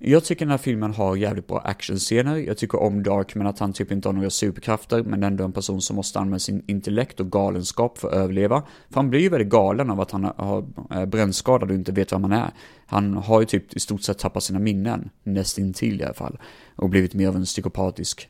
[0.00, 2.36] Jag tycker den här filmen har jävligt bra actionscener.
[2.36, 5.80] Jag tycker om Darkman att han typ inte har några superkrafter, men ändå en person
[5.80, 8.62] som måste använda sin intellekt och galenskap för att överleva.
[8.88, 12.12] För han blir ju väldigt galen av att han har eh, brännskadad och inte vet
[12.12, 12.50] vem han är.
[12.86, 16.38] Han har ju typ i stort sett tappat sina minnen, nästintill i alla fall,
[16.76, 18.28] och blivit mer av en psykopatisk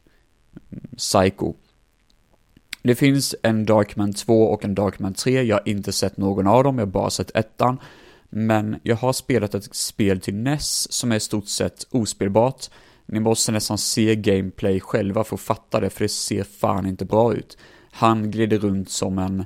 [0.72, 1.54] mm, psycho.
[2.82, 6.64] Det finns en Darkman 2 och en Darkman 3, jag har inte sett någon av
[6.64, 7.78] dem, jag har bara sett ettan.
[8.30, 12.66] Men jag har spelat ett spel till NES som är i stort sett ospelbart.
[13.06, 17.04] Ni måste nästan se gameplay själva för att fatta det, för det ser fan inte
[17.04, 17.58] bra ut.
[17.90, 19.44] Han glider runt som en,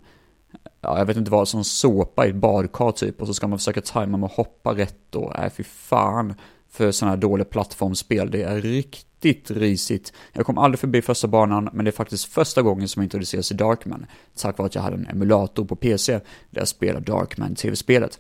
[0.81, 3.59] ja, jag vet inte vad, som såpa i ett badkar typ, och så ska man
[3.59, 5.33] försöka tajma med att hoppa rätt då.
[5.39, 6.35] Nej, fy fan
[6.71, 8.31] för sådana här dåliga plattformsspel.
[8.31, 10.13] Det är riktigt risigt.
[10.33, 13.53] Jag kom aldrig förbi första banan, men det är faktiskt första gången som jag introduceras
[13.53, 14.07] i Darkman.
[14.37, 16.13] Tack vare att jag hade en emulator på PC
[16.51, 18.19] där jag spelade Darkman tv-spelet.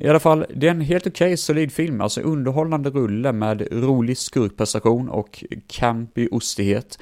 [0.00, 3.68] I alla fall, det är en helt okej okay, solid film, alltså underhållande rulle med
[3.72, 6.98] rolig skurkprestation och campy ostighet.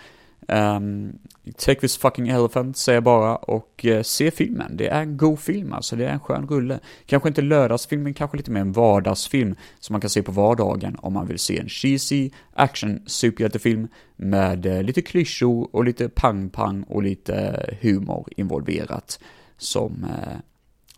[0.48, 1.18] Um,
[1.56, 4.76] take this fucking elephant, säger jag bara, och uh, se filmen.
[4.76, 6.80] Det är en god film, alltså det är en skön rulle.
[7.06, 10.96] Kanske inte lördagsfilm, men kanske lite mer en vardagsfilm som man kan se på vardagen
[10.98, 16.82] om man vill se en cheesy action superhjältefilm med uh, lite klyschor och lite pang-pang
[16.82, 19.20] och lite eh, humor involverat
[19.58, 20.38] som uh,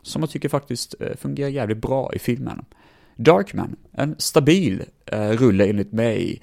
[0.09, 2.65] som jag tycker faktiskt eh, fungerar jävligt bra i filmen.
[3.17, 6.41] Darkman, en stabil eh, rulle enligt mig.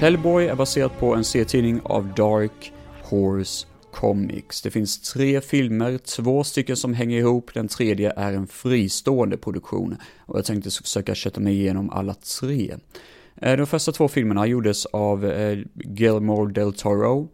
[0.00, 4.62] Hellboy är baserat på en serietidning av Dark Horse Comics.
[4.62, 9.96] Det finns tre filmer, två stycken som hänger ihop, den tredje är en fristående produktion.
[10.18, 12.76] Och jag tänkte försöka köta mig igenom alla tre.
[13.36, 17.28] Eh, de första två filmerna gjordes av eh, Gilmore Del Toro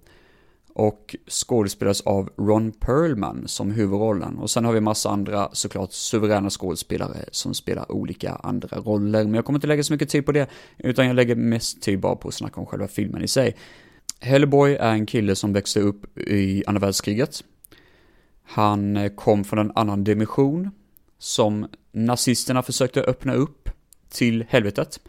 [0.77, 4.38] och skådespelas av Ron Perlman som huvudrollen.
[4.38, 9.25] Och sen har vi massa andra såklart suveräna skådespelare som spelar olika andra roller.
[9.25, 10.47] Men jag kommer inte lägga så mycket tid på det,
[10.79, 13.57] utan jag lägger mest tid bara på att snacka om själva filmen i sig.
[14.21, 17.45] Hellboy är en kille som växte upp i andra världskriget.
[18.42, 20.71] Han eh, kom från en annan dimension
[21.19, 23.71] som nazisterna försökte öppna upp
[24.09, 25.01] till helvetet.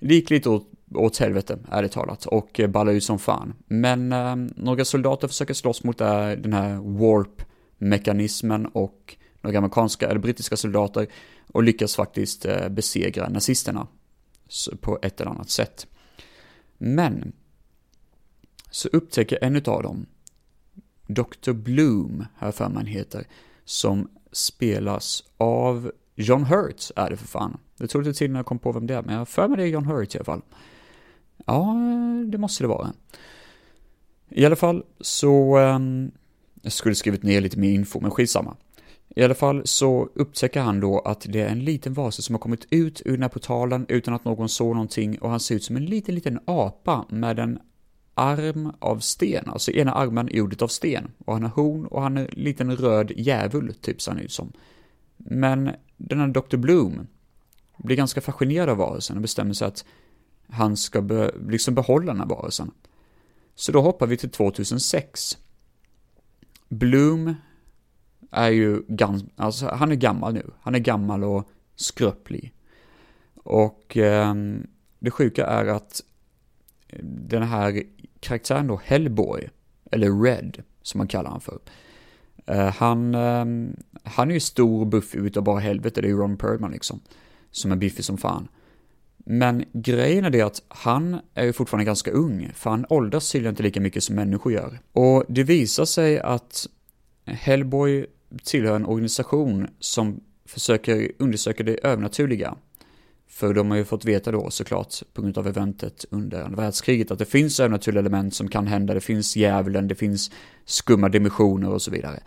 [0.00, 3.54] Det gick lite åt, åt helvete, ärligt talat, och eh, ballade ut som fan.
[3.66, 10.20] Men eh, några soldater försöker slåss mot eh, den här warp-mekanismen och några amerikanska eller
[10.20, 11.06] brittiska soldater
[11.52, 13.86] och lyckas faktiskt eh, besegra nazisterna
[14.80, 15.86] på ett eller annat sätt.
[16.78, 17.32] Men
[18.76, 20.06] så upptäcker en av dem,
[21.06, 21.52] Dr.
[21.52, 23.26] Bloom, här för man heter,
[23.64, 27.58] som spelas av John Hurt är det för fan.
[27.76, 29.48] Det tog lite tid när jag kom på vem det är, men jag har för
[29.48, 30.42] mig det är John Hurt i alla fall.
[31.46, 31.76] Ja,
[32.26, 32.92] det måste det vara.
[34.28, 36.10] I alla fall så, um,
[36.62, 38.56] jag skulle skrivit ner lite mer info, men skitsamma.
[39.08, 42.40] I alla fall så upptäcker han då att det är en liten varelse som har
[42.40, 45.64] kommit ut ur den här portalen utan att någon såg någonting och han ser ut
[45.64, 47.58] som en liten, liten apa med en
[48.16, 51.10] arm av sten, alltså ena armen är gjord av sten.
[51.24, 54.32] Och han har horn och han är en liten röd djävul, typ ser han ut
[54.32, 54.52] som.
[55.16, 56.56] Men den här Dr.
[56.56, 57.06] Bloom
[57.76, 59.84] blir ganska fascinerad av varelsen och bestämmer sig att
[60.48, 62.70] han ska be, liksom behålla den här varelsen.
[63.54, 65.38] Så då hoppar vi till 2006.
[66.68, 67.34] Bloom
[68.30, 70.50] är ju ganska, alltså han är gammal nu.
[70.60, 72.52] Han är gammal och skröplig.
[73.34, 74.34] Och eh,
[74.98, 76.02] det sjuka är att
[77.02, 77.82] den här
[78.20, 79.48] karaktären då, Hellboy,
[79.90, 81.58] eller Red, som man kallar han för.
[82.46, 86.36] Eh, han, ehm, han är ju stor buff utav bara helvete, det är ju Ron
[86.36, 87.00] Perlman liksom.
[87.50, 88.48] som är biffig som fan.
[89.28, 93.52] Men grejen är det att han är ju fortfarande ganska ung, för han åldras tydligen
[93.52, 94.80] inte lika mycket som människor gör.
[94.92, 96.66] Och det visar sig att
[97.24, 98.06] Hellboy
[98.44, 102.56] tillhör en organisation som försöker undersöka det övernaturliga.
[103.28, 107.10] För de har ju fått veta då såklart på grund av eventet under andra världskriget
[107.10, 110.30] att det finns övernaturliga element som kan hända, det finns djävulen, det finns
[110.64, 112.20] skumma dimensioner och så vidare.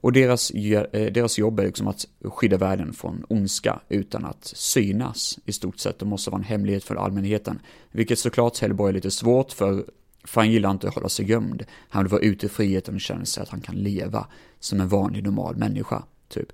[0.00, 0.82] Och deras, eh,
[1.12, 5.98] deras jobb är liksom att skydda världen från ondska utan att synas i stort sett.
[5.98, 7.60] Det måste vara en hemlighet för allmänheten.
[7.90, 9.84] Vilket såklart Hellboy är lite svårt för,
[10.24, 11.64] för han gillar inte att hålla sig gömd.
[11.88, 14.26] Han vill vara ute i friheten och känna sig att han kan leva
[14.60, 16.48] som en vanlig normal människa, typ.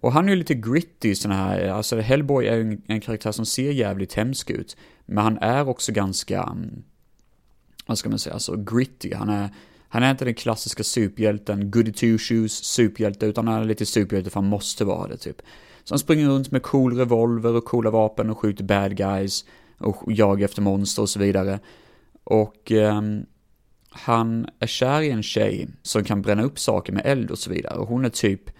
[0.00, 3.32] Och han är ju lite gritty sån här, alltså Hellboy är ju en, en karaktär
[3.32, 4.76] som ser jävligt hemsk ut.
[5.06, 6.82] Men han är också ganska, mm,
[7.86, 9.14] vad ska man säga, alltså gritty.
[9.14, 9.54] Han är,
[9.88, 14.30] han är inte den klassiska superhjälten, goody two shoes superhjälte, utan han är lite superhjälte
[14.30, 15.42] för han måste vara det typ.
[15.84, 19.44] Så han springer runt med cool revolver och coola vapen och skjuter bad guys
[19.78, 21.58] och jagar efter monster och så vidare.
[22.24, 23.02] Och eh,
[23.90, 27.50] han är kär i en tjej som kan bränna upp saker med eld och så
[27.50, 27.78] vidare.
[27.78, 28.50] Och hon är typ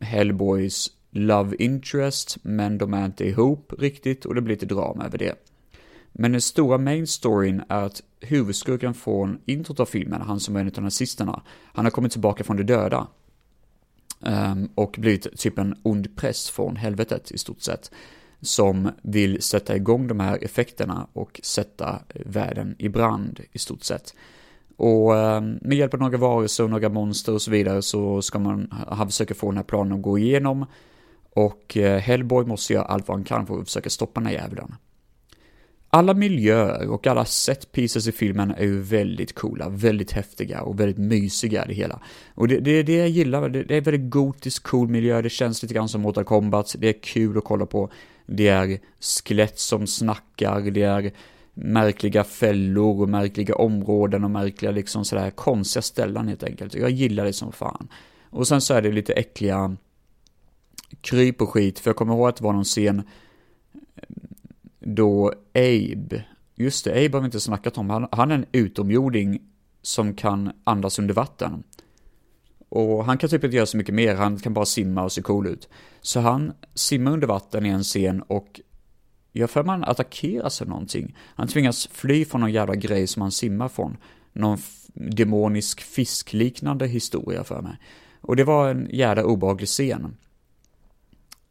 [0.00, 5.18] Hellboys love interest, men de är inte ihop riktigt och det blir lite drama över
[5.18, 5.34] det.
[6.12, 10.60] Men den stora main storyn är att huvudskurken från introt av filmen, han som var
[10.60, 11.42] en av nazisterna,
[11.72, 13.06] han har kommit tillbaka från de döda.
[14.20, 17.90] Um, och blivit typ en ond präst från helvetet i stort sett.
[18.40, 24.14] Som vill sätta igång de här effekterna och sätta världen i brand i stort sett.
[24.76, 28.38] Och ehm, med hjälp av några varelser och några monster och så vidare så ska
[28.38, 30.66] man, han försöker få den här planen att gå igenom.
[31.30, 34.34] Och uh, Hellboy måste göra allt vad han kan för att försöka stoppa den här
[34.34, 34.74] djävulen
[35.94, 40.80] alla miljöer och alla set pieces i filmen är ju väldigt coola, väldigt häftiga och
[40.80, 42.00] väldigt mysiga det hela.
[42.34, 45.30] Och det är det, det jag gillar, det, det är väldigt gotisk cool miljö, det
[45.30, 47.90] känns lite grann som Mortal Kombat, det är kul att kolla på.
[48.26, 48.78] Det är
[49.24, 51.12] skelett som snackar, det är
[51.54, 56.74] märkliga fällor och märkliga områden och märkliga liksom sådär konstiga ställen helt enkelt.
[56.74, 57.88] Jag gillar det som fan.
[58.30, 59.76] Och sen så är det lite äckliga
[61.00, 63.02] kryp och skit, för jag kommer ihåg att det var någon scen
[64.80, 69.42] då Abe, just det, Abe har vi inte snackat om, han, han är en utomjording
[69.82, 71.62] som kan andas under vatten.
[72.68, 75.22] Och han kan typ inte göra så mycket mer, han kan bara simma och se
[75.22, 75.68] cool ut.
[76.00, 78.60] Så han simmar under vatten i en scen och
[79.36, 81.16] jag för man attackeras av någonting.
[81.34, 83.96] Han tvingas fly från någon jävla grej som han simmar från.
[84.32, 84.58] Någon
[84.94, 87.78] demonisk fiskliknande historia för mig.
[88.20, 90.16] Och det var en jävla obehaglig scen.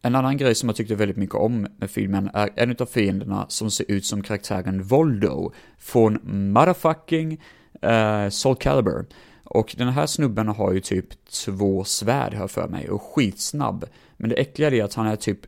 [0.01, 3.45] En annan grej som jag tyckte väldigt mycket om med filmen är en av fienderna
[3.49, 6.19] som ser ut som karaktären Voldo från
[6.53, 7.41] motherfucking
[7.81, 9.05] eh, uh, Soul Calibur.
[9.43, 13.85] Och den här snubben har ju typ två svärd här för mig och skitsnabb.
[14.17, 15.39] Men det äckliga är att han är typ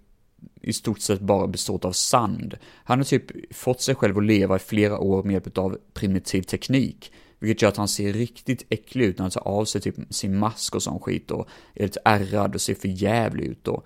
[0.62, 2.58] i stort sett bara bestått av sand.
[2.84, 6.42] Han har typ fått sig själv att leva i flera år med hjälp av primitiv
[6.42, 7.12] teknik.
[7.40, 10.38] Vilket gör att han ser riktigt äcklig ut när han tar av sig typ sin
[10.38, 13.86] mask och sån skit och är lite ärrad och ser för jävlig ut och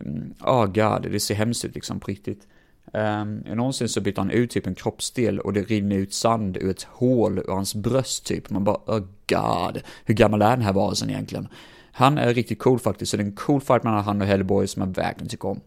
[0.00, 2.46] mm, oh god, det ser hemskt ut liksom på riktigt.
[2.92, 6.70] Um, någonsin så bytte han ut typ en kroppsdel och det rinner ut sand ur
[6.70, 8.50] ett hål ur hans bröst typ.
[8.50, 11.48] Man bara, oh god, hur gammal är den här varelsen egentligen?
[11.92, 14.66] Han är riktigt cool faktiskt, så det är en cool fight mellan han och Hellboy
[14.66, 15.60] som jag verkligen tycker om.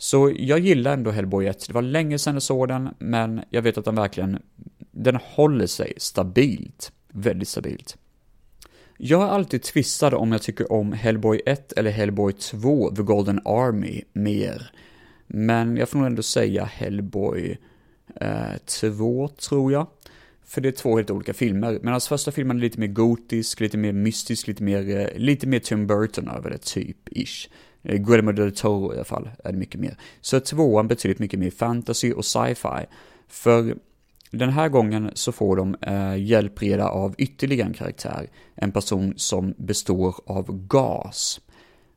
[0.00, 1.66] Så jag gillar ändå Hellboy 1.
[1.66, 4.42] Det var länge sedan jag såg den, men jag vet att den verkligen,
[4.90, 6.92] den håller sig stabilt.
[7.08, 7.96] Väldigt stabilt.
[8.98, 13.40] Jag är alltid tvistad om jag tycker om Hellboy 1 eller Hellboy 2, The Golden
[13.44, 14.72] Army, mer.
[15.26, 17.58] Men jag får nog ändå säga Hellboy
[18.20, 19.86] eh, 2, tror jag.
[20.44, 21.72] För det är två helt olika filmer.
[21.72, 25.46] Medan alltså första filmen är lite mer gotisk, lite mer mystisk, lite mer, eh, lite
[25.46, 27.48] mer Tim Burton över det, typ, ish.
[27.82, 29.96] Guillermo del Toro i alla fall, är det mycket mer.
[30.20, 32.86] Så tvåan betydligt mycket mer fantasy och sci-fi.
[33.28, 33.76] För
[34.30, 39.54] den här gången så får de eh, hjälpreda av ytterligare en karaktär, en person som
[39.56, 41.40] består av gas.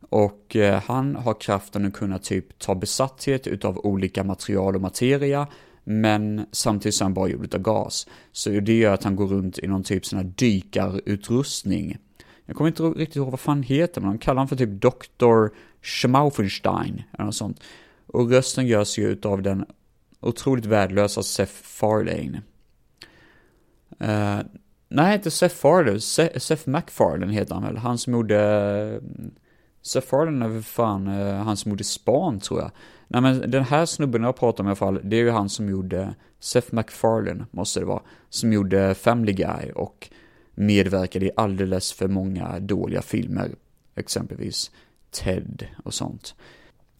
[0.09, 5.47] Och eh, han har kraften att kunna typ ta besatthet utav olika material och materia,
[5.83, 8.07] men samtidigt så är han bara gjord av gas.
[8.31, 11.97] Så det gör att han går runt i någon typ sån här dykarutrustning.
[12.45, 15.47] Jag kommer inte riktigt ihåg vad fan heter, men de kallar honom för typ Dr.
[15.83, 17.63] Schmaufenstein, eller något sånt.
[18.07, 19.65] Och rösten görs ju utav den
[20.19, 22.41] otroligt värdelösa Seth Farlane.
[24.01, 24.39] Uh,
[24.89, 28.39] nej, inte Seth Farlane, Seth, Seth MacFarlane heter han väl, han som gjorde...
[28.39, 29.09] Eh,
[29.81, 32.71] Seth Farlane är väl fan uh, han som gjorde Span tror jag.
[33.07, 35.49] Nej men den här snubben jag pratar om i alla fall, det är ju han
[35.49, 40.09] som gjorde Seth MacFarlane, måste det vara, som gjorde Family Guy och
[40.55, 43.51] medverkade i alldeles för många dåliga filmer,
[43.95, 44.71] exempelvis
[45.13, 46.35] Ted och sånt.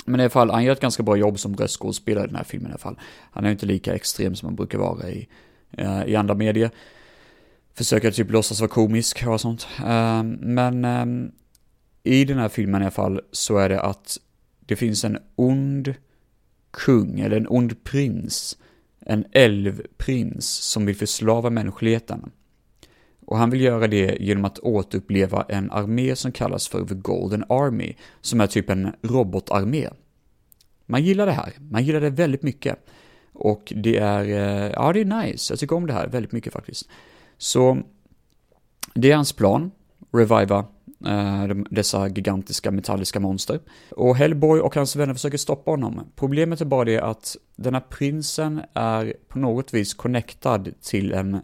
[0.05, 2.43] Men i alla fall, han gör ett ganska bra jobb som röstskådespelare i den här
[2.43, 2.99] filmen i alla fall.
[3.32, 5.28] Han är inte lika extrem som han brukar vara i,
[5.80, 6.72] uh, i andra medier.
[7.74, 9.68] Försöker typ låtsas vara komisk och sånt.
[9.80, 11.32] Uh, men um,
[12.03, 14.18] i den här filmen i alla fall så är det att
[14.59, 15.93] det finns en ond
[16.72, 18.57] kung, eller en ond prins,
[18.99, 22.32] en älvprins som vill förslava mänskligheten.
[23.26, 27.43] Och han vill göra det genom att återuppleva en armé som kallas för The Golden
[27.49, 29.89] Army, som är typ en robotarmé.
[30.86, 32.86] Man gillar det här, man gillar det väldigt mycket.
[33.34, 36.53] Och det är, eh, ja det är nice, jag tycker om det här väldigt mycket
[36.53, 36.89] faktiskt.
[37.38, 37.78] Så,
[38.93, 39.71] det är hans plan,
[40.11, 40.65] reviva
[41.05, 43.59] eh, dessa gigantiska metalliska monster.
[43.89, 46.01] Och Hellboy och hans vänner försöker stoppa honom.
[46.15, 51.41] Problemet är bara det att den här prinsen är på något vis connectad till en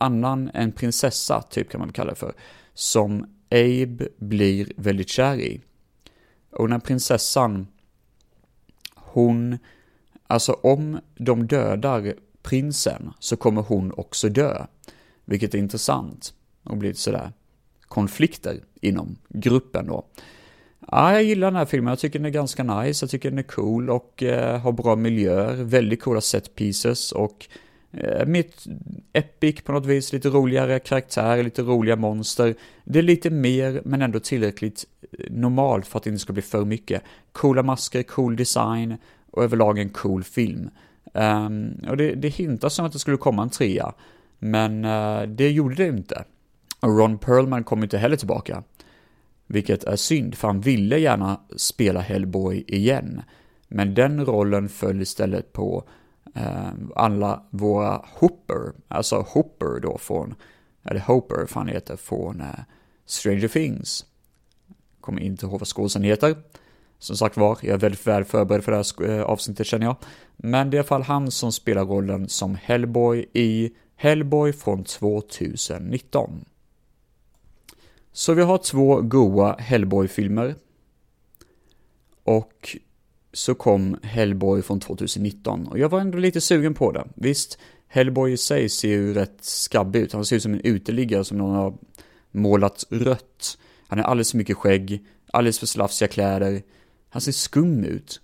[0.00, 2.34] annan, en prinsessa, typ kan man kalla det för,
[2.74, 5.60] som Abe blir väldigt kär i.
[6.50, 7.66] Och den här prinsessan,
[8.94, 9.58] hon,
[10.26, 14.66] alltså om de dödar prinsen så kommer hon också dö.
[15.24, 17.32] Vilket är intressant och blir sådär
[17.80, 20.06] konflikter inom gruppen då.
[20.90, 23.38] Ja, jag gillar den här filmen, jag tycker den är ganska nice, jag tycker den
[23.38, 27.48] är cool och eh, har bra miljöer, väldigt coola set pieces och
[27.92, 28.66] Eh, mitt
[29.12, 32.54] Epic på något vis, lite roligare karaktär, lite roliga monster.
[32.84, 34.84] Det är lite mer, men ändå tillräckligt
[35.18, 37.02] eh, normalt för att det inte ska bli för mycket.
[37.32, 38.96] Coola masker, cool design
[39.30, 40.70] och överlag en cool film.
[41.14, 43.92] Um, och det, det hintas som att det skulle komma en trea,
[44.38, 46.24] men uh, det gjorde det inte.
[46.80, 48.62] Och Ron Perlman kom inte heller tillbaka.
[49.46, 53.22] Vilket är synd, för han ville gärna spela Hellboy igen.
[53.68, 55.84] Men den rollen föll istället på
[56.34, 60.34] Eh, alla våra Hooper, alltså Hooper då från,
[60.84, 62.46] eller Hooper han heter, från eh,
[63.06, 64.04] Stranger Things.
[65.00, 66.36] Kommer inte ihåg vad skådisen heter.
[66.98, 69.96] Som sagt var, jag är väldigt väl förberedd för det här eh, avsnittet känner jag.
[70.36, 74.84] Men det är i alla fall han som spelar rollen som Hellboy i Hellboy från
[74.84, 76.44] 2019.
[78.12, 80.54] Så vi har två goa Hellboy-filmer.
[82.24, 82.76] Och
[83.32, 87.04] så kom Hellboy från 2019 och jag var ändå lite sugen på det.
[87.14, 87.58] Visst,
[87.88, 90.12] Hellboy i sig ser ju rätt skabbig ut.
[90.12, 91.74] Han ser ut som en uteliggare som någon har
[92.30, 93.58] målat rött.
[93.86, 96.62] Han har alldeles för mycket skägg, alldeles för slafsiga kläder.
[97.08, 98.20] Han ser skum ut.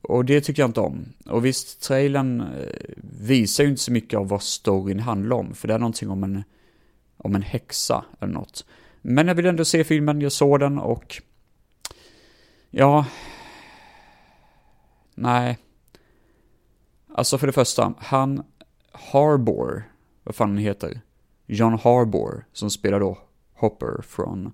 [0.00, 1.04] Och det tycker jag inte om.
[1.26, 5.68] Och visst, trailern eh, visar ju inte så mycket av vad storyn handlar om, för
[5.68, 6.44] det är någonting om en,
[7.16, 8.64] om en häxa eller något.
[9.02, 11.22] Men jag vill ändå se filmen, jag såg den och
[12.70, 13.06] ja,
[15.20, 15.58] Nej.
[17.14, 18.42] Alltså för det första, han
[18.92, 19.92] Harbor,
[20.24, 21.00] vad fan han heter,
[21.46, 23.18] John Harbor, som spelar då
[23.54, 24.52] Hopper från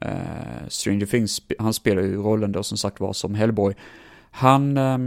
[0.00, 3.74] eh, Stranger Things, han spelar ju rollen då som sagt var som Hellboy.
[4.30, 4.98] Han eh,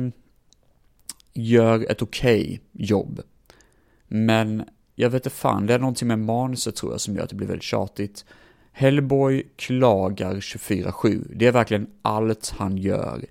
[1.33, 3.21] gör ett okej okay jobb.
[4.07, 4.63] Men
[4.95, 7.35] jag vet inte fan, det är någonting med manuset tror jag som gör att det
[7.35, 8.25] blir väldigt tjatigt.
[8.71, 11.31] Hellboy klagar 24-7.
[11.35, 13.25] Det är verkligen allt han gör.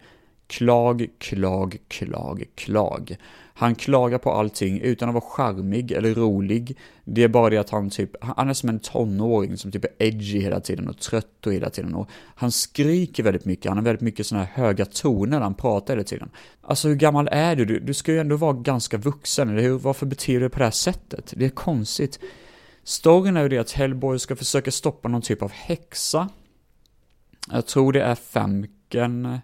[0.53, 3.17] Klag, klag, klag, klag.
[3.55, 6.79] Han klagar på allting utan att vara charmig eller rolig.
[7.05, 9.91] Det är bara det att han typ, han är som en tonåring som typ är
[9.99, 13.85] edgy hela tiden och trött och hela tiden och han skriker väldigt mycket, han har
[13.85, 16.31] väldigt mycket sådana här höga toner när han pratar hela tiden.
[16.63, 17.65] Alltså hur gammal är du?
[17.65, 17.81] du?
[17.81, 19.79] Du ska ju ändå vara ganska vuxen, eller hur?
[19.79, 21.35] Varför beter du dig på det här sättet?
[21.37, 22.21] Det är konstigt.
[22.85, 26.29] Storyn är ju det att Hellboy ska försöka stoppa någon typ av häxa.
[27.51, 29.39] Jag tror det är Femken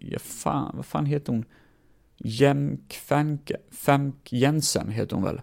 [0.00, 1.44] ja, fan, vad fan heter hon?
[2.16, 2.94] Jemk
[3.70, 5.40] Fank, Jensen heter hon väl.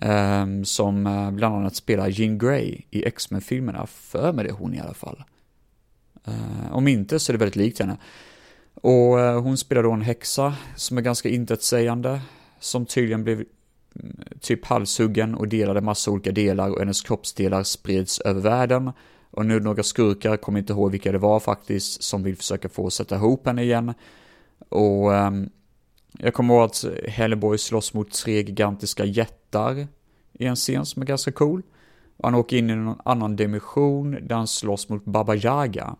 [0.00, 3.86] Um, som eh, bland annat spelar Jean Grey i X-Men-filmerna.
[3.86, 5.24] För mig det hon i alla fall.
[6.28, 7.96] Uh, om inte så är det väldigt likt henne.
[8.74, 12.20] Och uh, hon spelar då en häxa som är ganska intetsägande.
[12.60, 18.20] Som tydligen blev mm, typ halshuggen och delade massa olika delar och hennes kroppsdelar spreds
[18.20, 18.92] över världen.
[19.30, 22.90] Och nu några skurkar, kommer inte ihåg vilka det var faktiskt, som vill försöka få
[22.90, 23.94] sätta ihop henne igen.
[24.68, 25.50] Och um,
[26.18, 29.86] jag kommer ihåg att Hellboy slåss mot tre gigantiska jättar
[30.32, 31.62] i en scen som är ganska cool.
[32.16, 35.96] Och han åker in i någon annan dimension där han slåss mot Baba Yaga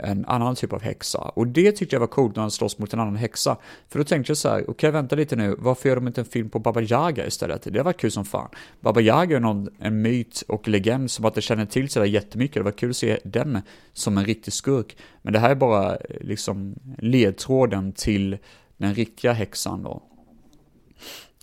[0.00, 1.18] en annan typ av häxa.
[1.18, 3.56] Och det tyckte jag var coolt när han slåss mot en annan häxa.
[3.88, 6.20] För då tänkte jag så här, okej okay, vänta lite nu, varför gör de inte
[6.20, 7.62] en film på Baba Yaga istället?
[7.72, 8.48] Det var kul som fan.
[8.80, 12.54] Baba Yaga är någon, en myt och legend som att det känner till sådär jättemycket.
[12.54, 13.60] Det var kul att se den
[13.92, 14.96] som en riktig skurk.
[15.22, 18.38] Men det här är bara eh, liksom ledtråden till
[18.76, 20.02] den riktiga häxan då.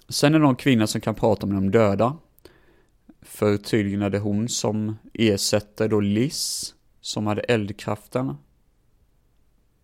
[0.09, 2.17] Sen är det någon kvinna som kan prata med de döda.
[3.21, 8.35] För tydligen är det hon som ersätter då Liz som hade eldkraften.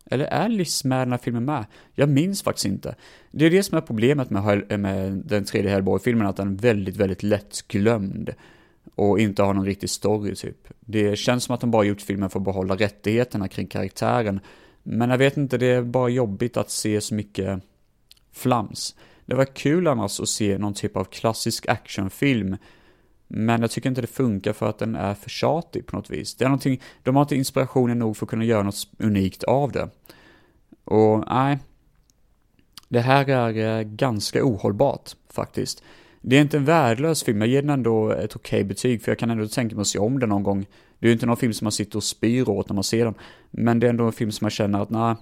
[0.05, 1.65] Eller är Liz med i den här filmen med?
[1.95, 2.95] Jag minns faktiskt inte.
[3.31, 6.95] Det är det som är problemet med, med den tredje Hellboy-filmen, att den är väldigt,
[6.95, 8.33] väldigt lättglömd.
[8.95, 10.67] Och inte har någon riktig story typ.
[10.79, 14.39] Det känns som att de bara gjort filmen för att behålla rättigheterna kring karaktären.
[14.83, 17.63] Men jag vet inte, det är bara jobbigt att se så mycket
[18.31, 18.95] flams.
[19.25, 22.57] Det var kul annars att se någon typ av klassisk actionfilm.
[23.27, 26.35] Men jag tycker inte det funkar för att den är för tjatig på något vis.
[26.35, 29.71] Det är någonting, de har inte inspirationen nog för att kunna göra något unikt av
[29.71, 29.89] det.
[30.83, 31.59] Och nej,
[32.89, 35.83] det här är eh, ganska ohållbart faktiskt.
[36.21, 39.11] Det är inte en värdelös film, jag ger den ändå ett okej okay betyg, för
[39.11, 40.65] jag kan ändå tänka mig att se om den någon gång.
[40.99, 43.05] Det är ju inte någon film som man sitter och spyr åt när man ser
[43.05, 43.13] den,
[43.51, 45.15] men det är ändå en film som man känner att, nej,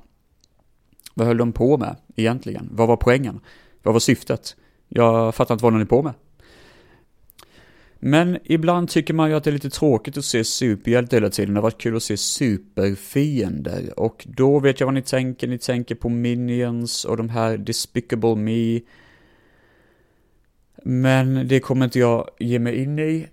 [1.13, 2.69] vad höll de på med egentligen?
[2.71, 3.39] Vad var poängen?
[3.83, 4.55] Vad var syftet?
[4.87, 6.13] Jag fattar inte vad de är på med.
[7.99, 11.53] Men ibland tycker man ju att det är lite tråkigt att se superhjälte hela tiden.
[11.53, 13.99] Det har varit kul att se superfiender.
[13.99, 15.47] Och då vet jag vad ni tänker.
[15.47, 18.79] Ni tänker på Minions och de här Despicable Me.
[20.83, 23.27] Men det kommer inte jag ge mig in i.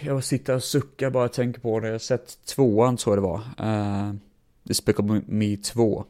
[0.00, 1.86] Jag sitter och suckar bara och tänker på det.
[1.86, 3.68] Jag har sett tvåan tror jag det var.
[3.68, 4.14] Uh,
[4.62, 6.04] Despicable Me 2.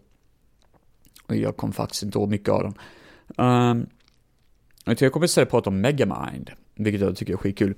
[1.26, 2.74] Och jag kom faktiskt inte ihåg mycket av den.
[3.46, 3.86] Um,
[4.86, 7.74] eh, jag kommer istället prata om Megamind, vilket jag tycker är skitkul.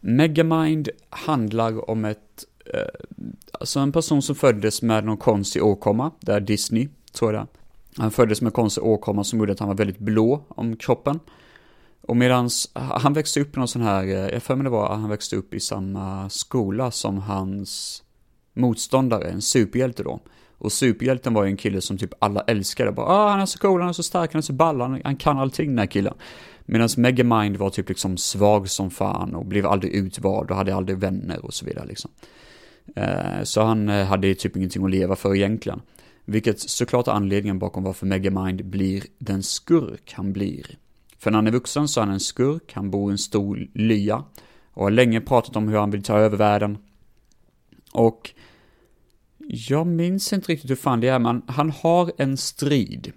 [0.00, 2.44] Megamind handlar om ett,
[2.74, 2.80] eh,
[3.52, 7.46] alltså en person som föddes med någon konstig åkomma, det är Disney, tror jag det
[8.02, 11.20] Han föddes med konstig åkomma som gjorde att han var väldigt blå om kroppen.
[12.02, 14.92] Och medans han växte upp i någon sån här, eh, jag för mig det var
[14.92, 18.02] att han växte upp i samma skola som hans
[18.54, 20.20] motståndare, en superhjälte då.
[20.58, 22.92] Och superhjälten var ju en kille som typ alla älskade.
[22.92, 25.00] Bara, ah, han är så cool, han är så stark, han är så ball, han,
[25.04, 26.14] han kan allting den här killen.
[26.72, 30.98] Medan Megamind var typ liksom svag som fan och blev aldrig utvald och hade aldrig
[30.98, 32.10] vänner och så vidare liksom.
[32.96, 35.82] Eh, så han eh, hade typ ingenting att leva för egentligen.
[36.24, 40.78] Vilket såklart är anledningen bakom varför Megamind blir den skurk han blir.
[41.18, 43.68] För när han är vuxen så är han en skurk, han bor i en stor
[43.74, 44.24] lya
[44.70, 46.78] och har länge pratat om hur han vill ta över världen.
[47.92, 48.30] Och
[49.48, 53.12] jag minns inte riktigt hur fan det är, men han har en strid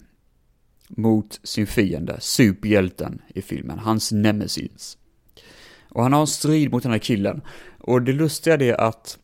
[0.88, 4.98] mot sin fiende, superhjälten i filmen, hans nemesis.
[5.90, 7.42] Och han har en strid mot den här killen.
[7.78, 9.18] Och det lustiga är att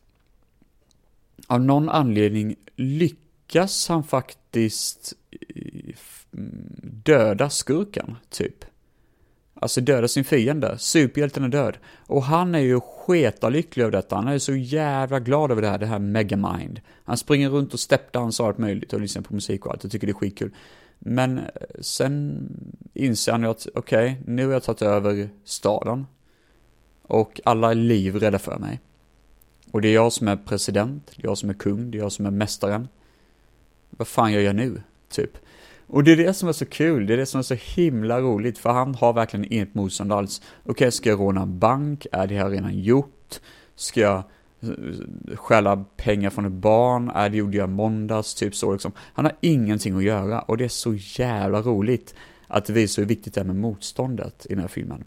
[1.46, 5.94] av någon anledning lyckas han faktiskt eh,
[6.34, 6.64] mm,
[7.04, 8.64] döda skurken, typ.
[9.54, 10.78] Alltså döda sin fiende.
[10.78, 11.76] Superhjälten är död.
[12.06, 14.16] Och han är ju sketalycklig över detta.
[14.16, 16.80] Han är ju så jävla glad över det här, det här Megamind.
[17.04, 19.84] Han springer runt och steppdansar och allt möjligt och lyssnar på musik och allt.
[19.84, 20.54] Jag tycker det är skitkul.
[21.02, 21.44] Men eh,
[21.80, 22.46] sen
[22.94, 26.06] inser han ju att okej, okay, nu har jag tagit över staden.
[27.02, 28.80] Och alla är livrädda för mig.
[29.72, 32.02] Och det är jag som är president, det är jag som är kung, det är
[32.02, 32.88] jag som är mästaren.
[33.90, 34.82] Vad fan gör jag nu?
[35.08, 35.36] Typ.
[35.86, 38.20] Och det är det som är så kul, det är det som är så himla
[38.20, 40.42] roligt, för han har verkligen inget motstånd alls.
[40.62, 42.06] Okej, okay, ska jag råna en bank?
[42.12, 43.40] Är det här redan gjort?
[43.74, 44.22] Ska jag
[45.34, 47.10] stjäla pengar från ett barn?
[47.14, 48.34] Är det gjorde jag måndags?
[48.34, 48.92] Typ så liksom.
[48.98, 52.14] Han har ingenting att göra och det är så jävla roligt
[52.46, 55.04] att det visar hur viktigt det är med motståndet i den här filmen.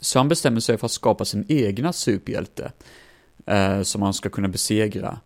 [0.00, 2.72] Så han bestämmer sig för att skapa sin egna superhjälte
[3.46, 5.18] eh, som han ska kunna besegra.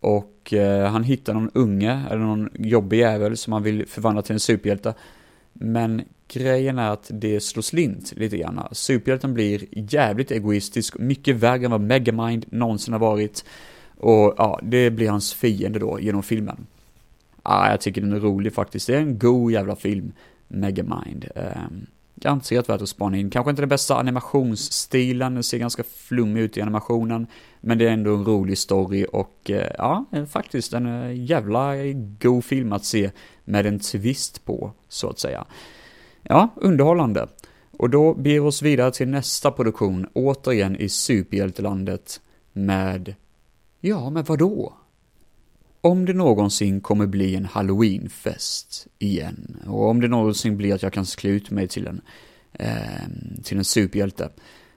[0.00, 4.32] Och eh, han hittar någon unge, eller någon jobbig jävel som han vill förvandla till
[4.32, 4.94] en superhjälte.
[5.58, 8.68] Men grejen är att det slår slint lite grann.
[8.72, 13.44] Superhjälten blir jävligt egoistisk, mycket värre än vad Megamind någonsin har varit.
[13.96, 16.66] Och ja, det blir hans fiende då genom filmen.
[17.44, 18.86] Ja, jag tycker den är rolig faktiskt.
[18.86, 20.12] Det är en god jävla film,
[20.48, 21.28] Megamind.
[21.34, 21.86] Um,
[22.20, 23.30] garanterat värt att spana in.
[23.30, 27.26] Kanske inte den bästa animationsstilen, den ser ganska flummig ut i animationen.
[27.60, 31.74] Men det är ändå en rolig story och eh, ja, eh, faktiskt en eh, jävla
[32.20, 33.10] god film att se
[33.44, 35.44] med en twist på, så att säga.
[36.22, 37.28] Ja, underhållande.
[37.78, 42.20] Och då beger vi oss vidare till nästa produktion, återigen i superhjältelandet
[42.52, 43.14] med,
[43.80, 44.77] ja, med vadå?
[45.80, 50.92] Om det någonsin kommer bli en halloweenfest igen, och om det någonsin blir att jag
[50.92, 52.00] kan klä ut mig till en,
[52.52, 53.08] eh,
[53.44, 54.30] till en superhjälte,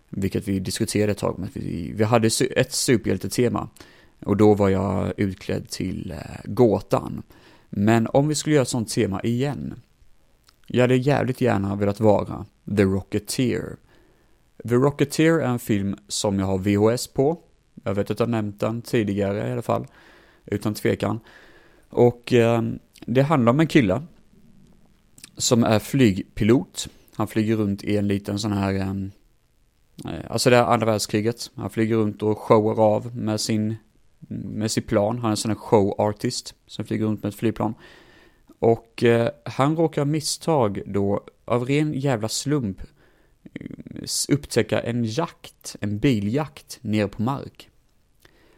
[0.09, 3.69] vilket vi diskuterade ett tag, men vi, vi hade ett superhjältetema,
[4.25, 7.23] och då var jag utklädd till eh, gåtan.
[7.69, 9.81] Men om vi skulle göra ett sånt tema igen,
[10.67, 12.45] jag hade jävligt gärna velat vara
[12.77, 13.77] The Rocketeer.
[14.69, 17.37] The Rocketeer är en film som jag har VHS på,
[17.83, 19.87] jag vet att jag nämnt den tidigare i alla fall,
[20.45, 21.19] utan tvekan.
[21.89, 22.61] Och eh,
[23.05, 24.01] det handlar om en kille
[25.37, 26.87] som är flygpilot.
[27.15, 29.11] Han flyger runt i en liten sån här, ehm,
[30.05, 31.51] eh, alltså det är andra världskriget.
[31.55, 33.75] Han flyger runt och showar av med sin
[34.31, 35.17] med sitt plan.
[35.17, 37.73] Han är en sån här show artist som flyger runt med ett flygplan.
[38.59, 42.81] Och eh, han råkar av misstag då, av ren jävla slump,
[43.53, 47.69] eh, upptäcka en jakt, en biljakt, ner på mark.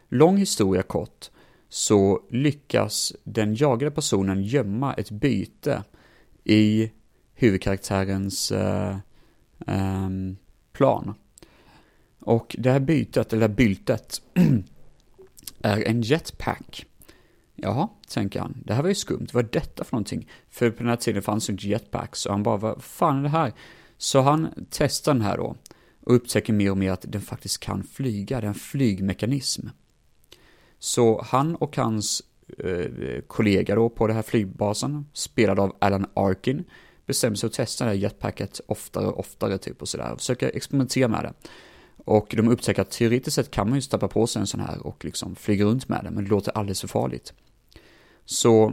[0.08, 1.30] Lång historia kort,
[1.74, 5.84] så lyckas den jagade personen gömma ett byte
[6.44, 6.90] i
[7.34, 8.96] huvudkaraktärens eh,
[9.66, 10.08] eh,
[10.72, 11.14] plan.
[12.18, 14.22] Och det här bytet, eller byltet,
[15.60, 16.86] är en jetpack.
[17.54, 18.62] Jaha, tänker han.
[18.64, 19.26] Det här var ju skumt.
[19.32, 20.30] Vad är detta för någonting?
[20.50, 22.26] För på den här tiden fanns ju inte jetpacks.
[22.26, 23.52] Och han bara, vad fan är det här?
[23.98, 25.56] Så han testar den här då.
[26.00, 28.40] Och upptäcker mer och mer att den faktiskt kan flyga.
[28.40, 29.68] Det är en flygmekanism.
[30.84, 32.22] Så han och hans
[32.58, 36.64] eh, kollega då på den här flygbasen, spelad av Alan Arkin,
[37.06, 40.12] bestämmer sig att testa det här jetpacket oftare och oftare typ och sådär.
[40.12, 41.32] Och försöker experimentera med det.
[42.04, 44.86] Och de upptäcker att teoretiskt sett kan man ju stappa på sig en sån här
[44.86, 47.32] och liksom flyga runt med det, men det låter alldeles för farligt.
[48.24, 48.72] Så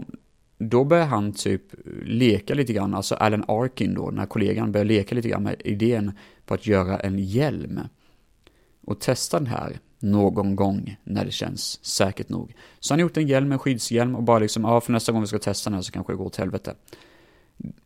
[0.57, 1.63] då börjar han typ
[2.05, 5.61] leka lite grann, alltså Alan Arkin då, den här kollegan, börjar leka lite grann med
[5.65, 6.11] idén
[6.45, 7.79] på att göra en hjälm.
[8.81, 12.55] Och testa den här någon gång när det känns säkert nog.
[12.79, 15.21] Så han har gjort en hjälm, en skyddshjälm och bara liksom, ja för nästa gång
[15.21, 16.75] vi ska testa den här så kanske det går åt helvete.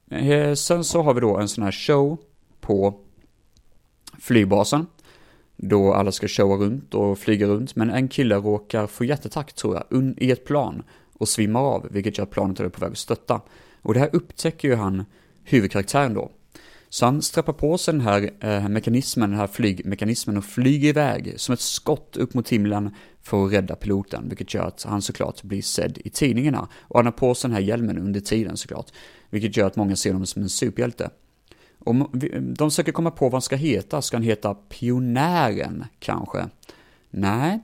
[0.09, 2.18] Eh, sen så har vi då en sån här show
[2.61, 2.99] på
[4.20, 4.86] flygbasen.
[5.57, 9.76] Då alla ska showa runt och flyga runt, men en kille råkar få hjärtattack tror
[9.76, 12.97] jag, i ett plan och svimmar av, vilket gör att planet är på väg att
[12.97, 13.41] stötta.
[13.82, 15.05] Och det här upptäcker ju han
[15.43, 16.32] huvudkaraktären då.
[16.96, 21.34] Så han strappar på sig den här eh, mekanismen, den här flygmekanismen och flyger iväg
[21.38, 25.43] som ett skott upp mot himlen för att rädda piloten, vilket gör att han såklart
[25.43, 26.68] blir sedd i tidningarna.
[26.82, 28.91] Och han har på sig den här hjälmen under tiden såklart,
[29.30, 31.10] vilket gör att många ser honom som en superhjälte.
[31.80, 31.96] Och
[32.58, 34.02] de försöker komma på vad han ska heta.
[34.02, 36.50] Ska han heta Pionären, kanske?
[37.10, 37.60] Nej,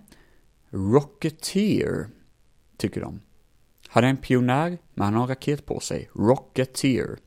[0.69, 2.07] Rocketeer,
[2.77, 3.19] tycker de.
[3.87, 6.09] Han är en pionjär, men han har en raket på sig.
[6.15, 7.17] Rocketeer.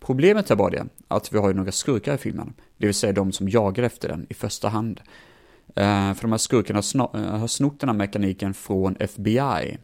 [0.00, 2.54] Problemet är bara det, att vi har ju några skurkar i filmen.
[2.76, 5.00] Det vill säga de som jagar efter den i första hand.
[5.66, 6.78] Eh, för de här skurkarna
[7.14, 9.78] eh, har snott den här mekaniken från FBI.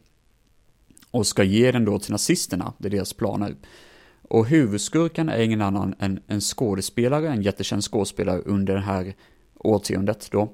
[1.10, 3.54] Och ska ge den då till nazisterna, det är deras planer.
[4.28, 9.14] Och huvudskurken är ingen annan än en skådespelare, en jättekänd skådespelare under det här
[9.58, 10.52] årtiondet då.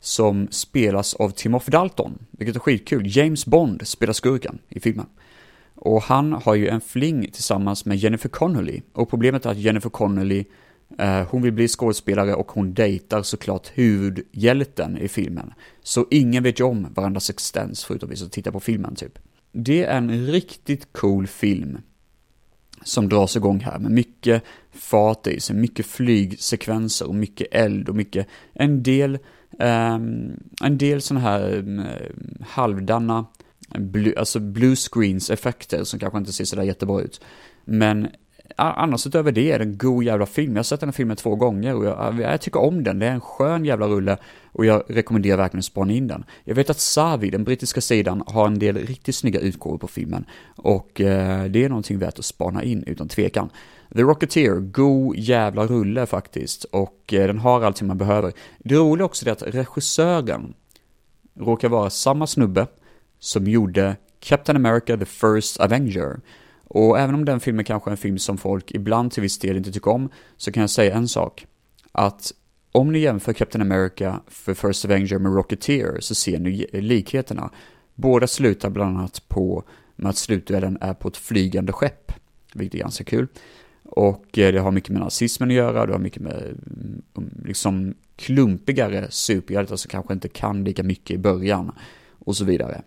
[0.00, 3.16] Som spelas av Timothy Dalton, vilket är skitkul.
[3.16, 5.06] James Bond spelar skurken i filmen.
[5.80, 8.82] Och han har ju en fling tillsammans med Jennifer Connelly.
[8.92, 10.44] Och problemet är att Jennifer Connelly,
[10.98, 15.52] eh, hon vill bli skådespelare och hon dejtar såklart huvudhjälten i filmen.
[15.82, 19.18] Så ingen vet ju om varandras existens förutom vi som tittar på filmen typ.
[19.52, 21.78] Det är en riktigt cool film
[22.82, 27.94] som dras igång här med mycket fart i sig, mycket flygsekvenser och mycket eld och
[27.94, 29.18] mycket, en del,
[29.58, 31.86] um, en del sådana här mm, um,
[32.48, 33.26] halvdana,
[33.68, 37.20] blu, alltså blue screens effekter som kanske inte ser sådär jättebra ut.
[37.64, 38.08] Men
[38.56, 40.52] annars utöver det är det en god jävla film.
[40.52, 42.98] Jag har sett den här filmen två gånger och jag, jag, tycker om den.
[42.98, 44.16] Det är en skön jävla rulle
[44.52, 46.24] och jag rekommenderar verkligen att spana in den.
[46.44, 50.24] Jag vet att Savi, den brittiska sidan, har en del riktigt snygga utgåvor på filmen
[50.56, 53.50] och eh, det är någonting värt att spana in utan tvekan.
[53.94, 58.32] The Rocketeer, god jävla rulle faktiskt och eh, den har allting man behöver.
[58.58, 60.54] Det roliga också är att regissören
[61.34, 62.66] råkar vara samma snubbe
[63.18, 66.20] som gjorde Captain America The First Avenger.
[66.64, 69.56] Och även om den filmen kanske är en film som folk ibland till viss del
[69.56, 71.46] inte tycker om, så kan jag säga en sak.
[71.92, 72.32] Att
[72.72, 77.50] om ni jämför Captain America för First Avenger med Rocketeer så ser ni likheterna.
[77.94, 79.64] Båda slutar bland annat på
[79.96, 82.12] med att slutduellen är på ett flygande skepp,
[82.54, 83.26] vilket är ganska kul.
[83.84, 87.42] Och eh, det har mycket med nazismen att göra, det har mycket med mm, mm,
[87.44, 91.72] liksom klumpigare superhjältar som kanske inte kan lika mycket i början
[92.18, 92.82] och så vidare.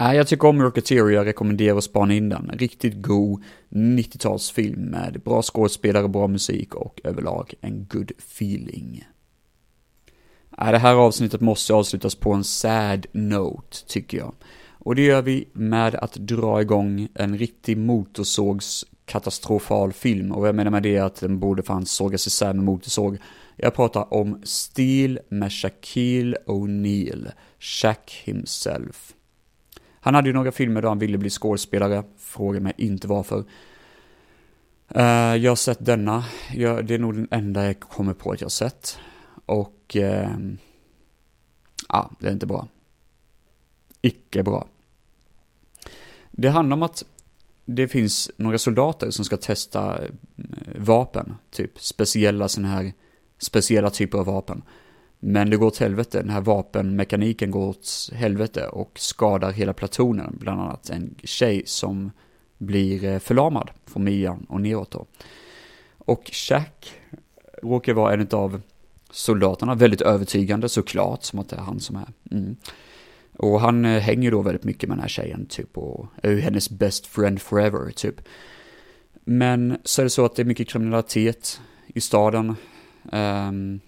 [0.00, 2.50] Äh, jag tycker om Rocketeer och jag rekommenderar att spana in den.
[2.54, 9.04] Riktigt god 90-talsfilm med bra skådespelare, bra musik och överlag en good feeling.
[10.58, 14.34] Äh, det här avsnittet måste avslutas på en sad note, tycker jag.
[14.78, 20.32] Och det gör vi med att dra igång en riktig motorsågs katastrofal film.
[20.32, 23.18] Och jag menar med det att den borde fan sågas isär med motorsåg.
[23.56, 29.14] Jag pratar om Steel med Shaquille O'Neal, Shaq himself.
[30.00, 33.44] Han hade ju några filmer då han ville bli skådespelare, fråga mig inte varför.
[34.96, 36.24] Uh, jag har sett denna,
[36.54, 38.98] jag, det är nog den enda jag kommer på att jag har sett.
[39.46, 40.28] Och, uh,
[41.88, 42.68] ja, det är inte bra.
[44.02, 44.66] Icke bra.
[46.30, 47.04] Det handlar om att
[47.64, 50.10] det finns några soldater som ska testa eh,
[50.76, 52.92] vapen, typ speciella sådana här,
[53.38, 54.62] speciella typer av vapen.
[55.20, 60.36] Men det går åt helvete, den här vapenmekaniken går åt helvete och skadar hela platonen,
[60.40, 62.10] bland annat en tjej som
[62.58, 65.06] blir eh, förlamad från midjan och neråt då.
[65.98, 66.92] Och Jack
[67.62, 68.60] råkar vara en av
[69.10, 72.08] soldaterna, väldigt övertygande såklart, som att det är han som är.
[72.30, 72.56] Mm.
[73.36, 76.40] Och han eh, hänger då väldigt mycket med den här tjejen, typ, och är ju
[76.40, 78.20] hennes best friend forever, typ.
[79.24, 82.56] Men så är det så att det är mycket kriminalitet i staden.
[83.12, 83.80] Um,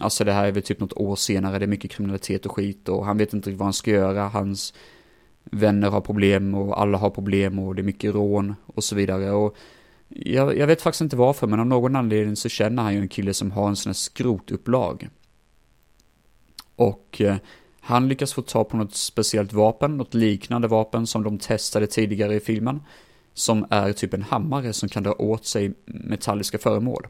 [0.00, 2.88] alltså det här är väl typ något år senare, det är mycket kriminalitet och skit
[2.88, 4.28] och han vet inte vad han ska göra.
[4.28, 4.74] Hans
[5.44, 9.30] vänner har problem och alla har problem och det är mycket rån och så vidare.
[9.30, 9.56] Och
[10.08, 13.08] jag, jag vet faktiskt inte varför, men av någon anledning så känner han ju en
[13.08, 15.08] kille som har en sån här skrotupplag.
[16.76, 17.36] Och eh,
[17.80, 22.34] han lyckas få ta på något speciellt vapen, något liknande vapen som de testade tidigare
[22.34, 22.80] i filmen.
[23.34, 27.06] Som är typ en hammare som kan dra åt sig metalliska föremål.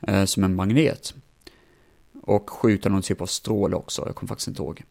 [0.00, 1.14] Eh, som en magnet.
[2.22, 4.82] Och skjuta någon typ av stråle också, jag kommer faktiskt inte ihåg.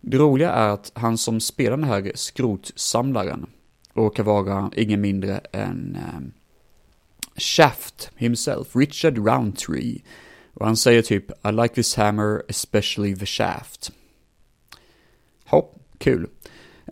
[0.00, 3.46] Det roliga är att han som spelar den här skrotsamlaren
[3.94, 6.20] råkar vara ingen mindre än eh,
[7.36, 10.02] Shaft himself, Richard Roundtree.
[10.54, 13.92] Och han säger typ I like this hammer, especially the shaft.
[15.44, 16.26] Hopp, kul.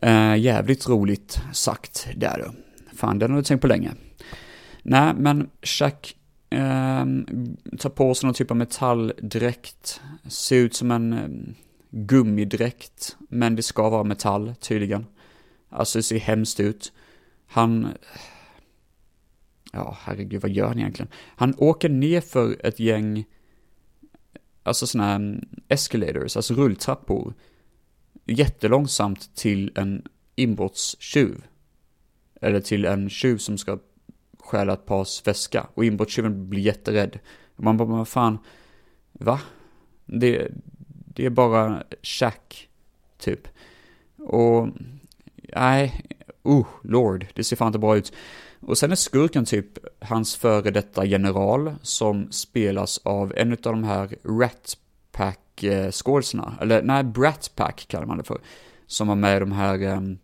[0.02, 2.54] Eh, jävligt roligt sagt där då.
[2.96, 3.92] Fan, den har du tänkt på länge.
[4.82, 6.16] Nej, men Chuck
[6.50, 7.06] Eh,
[7.78, 10.00] tar på sig någon typ av metalldräkt.
[10.28, 11.54] Ser ut som en eh,
[11.90, 15.06] gummidräkt, men det ska vara metall tydligen.
[15.68, 16.92] Alltså det ser hemskt ut.
[17.46, 17.88] Han...
[19.72, 21.10] Ja, herregud, vad gör han egentligen?
[21.36, 23.24] Han åker ner för ett gäng,
[24.62, 27.34] alltså sådana här mm, escalators, alltså rulltrappor,
[28.24, 30.02] jättelångsamt till en
[30.34, 31.44] inbrottstjuv.
[32.40, 33.78] Eller till en tjuv som ska
[34.44, 35.66] stjäla ett pars väska.
[35.74, 37.18] Och inbrottstjuven blir jätterädd.
[37.56, 38.38] Man bara, vad fan,
[39.12, 39.40] va?
[40.06, 40.48] Det,
[41.14, 42.68] det är bara Shack,
[43.18, 43.48] typ.
[44.16, 44.68] Och,
[45.56, 46.04] nej,
[46.42, 48.12] oh, lord, det ser fan inte bra ut.
[48.60, 53.84] Och sen är skurken typ hans före detta general som spelas av en av de
[53.84, 54.76] här Rat
[55.12, 56.54] Pack-skådisarna.
[56.56, 58.38] Eh, Eller nej, Brat Pack kallar man det för.
[58.86, 60.18] Som var med i de här um,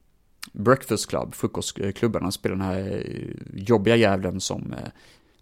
[0.53, 2.25] Breakfast Club, frukostklubbarna.
[2.25, 4.89] Han spelar den här eh, jobbiga jävlen som eh,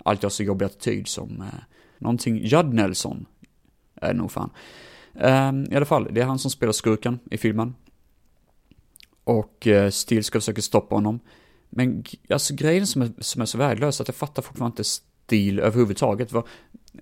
[0.03, 1.61] alltid har så jobbig attityd som eh,
[1.99, 3.27] någonting, Judd Nelson
[3.95, 4.51] är nog fan.
[5.15, 7.75] Eh, I alla fall, det är han som spelar skurken i filmen.
[9.25, 11.21] Och eh, Steel ska försöka stoppa honom.
[11.71, 15.59] Men alltså grejen som är, som är så värdelös, att jag fattar fortfarande inte Steel
[15.59, 16.33] överhuvudtaget.
[16.33, 16.47] Vad,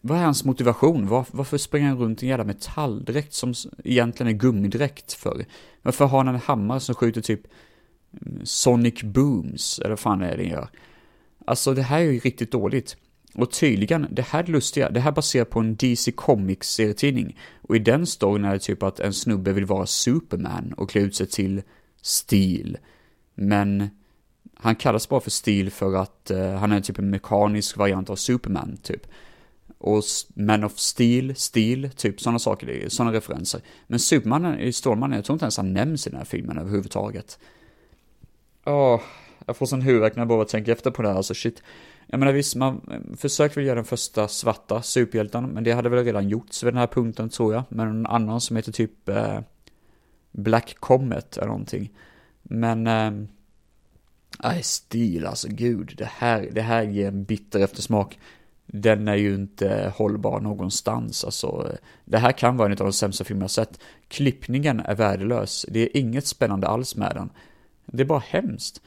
[0.00, 1.06] vad är hans motivation?
[1.06, 5.44] Var, varför springer han runt i en jävla metalldräkt som egentligen är gummidräkt för?
[5.82, 7.40] Varför har han en hammare som skjuter typ
[8.44, 10.68] Sonic Booms, eller vad fan är det den gör?
[11.44, 12.96] Alltså det här är ju riktigt dåligt.
[13.34, 17.38] Och tydligen, det här är lustiga, det här baserar på en DC Comics serietidning.
[17.62, 21.00] Och i den storyn är det typ att en snubbe vill vara Superman och klä
[21.00, 21.62] ut sig till
[22.02, 22.78] Steel.
[23.34, 23.88] Men
[24.54, 28.16] han kallas bara för Steel för att uh, han är typ en mekanisk variant av
[28.16, 29.06] Superman, typ.
[29.78, 30.02] Och
[30.34, 33.60] Man of Steel, Steel, typ sådana saker, sådana referenser.
[33.86, 37.38] Men Superman Stålmannen, jag tror inte ens han nämns i den här filmen överhuvudtaget.
[38.66, 39.00] Åh, oh,
[39.46, 41.62] jag får sån huvudvärk när jag bara tänker efter på det här, alltså shit.
[42.06, 46.04] Jag menar visst, man försökte väl göra den första svarta superhjälten, men det hade väl
[46.04, 47.62] redan gjorts vid den här punkten tror jag.
[47.68, 49.40] Med en annan som heter typ eh,
[50.32, 51.90] Black Comet eller någonting.
[52.42, 53.10] Men, eh,
[54.42, 58.18] nej, stil alltså, gud, det här, det här ger en bitter eftersmak.
[58.66, 61.76] Den är ju inte hållbar någonstans, alltså.
[62.04, 63.80] Det här kan vara en av de sämsta filmer jag sett.
[64.08, 67.30] Klippningen är värdelös, det är inget spännande alls med den.
[67.86, 68.80] Det är bara hemskt.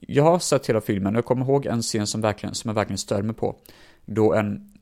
[0.00, 2.74] Jag har sett hela filmen och jag kommer ihåg en scen som, verkligen, som jag
[2.74, 3.56] verkligen stör mig på.
[4.04, 4.72] Då en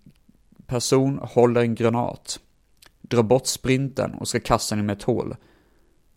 [0.66, 2.40] person håller en granat,
[3.00, 5.36] drar bort sprinten och ska kasta den med ett hål.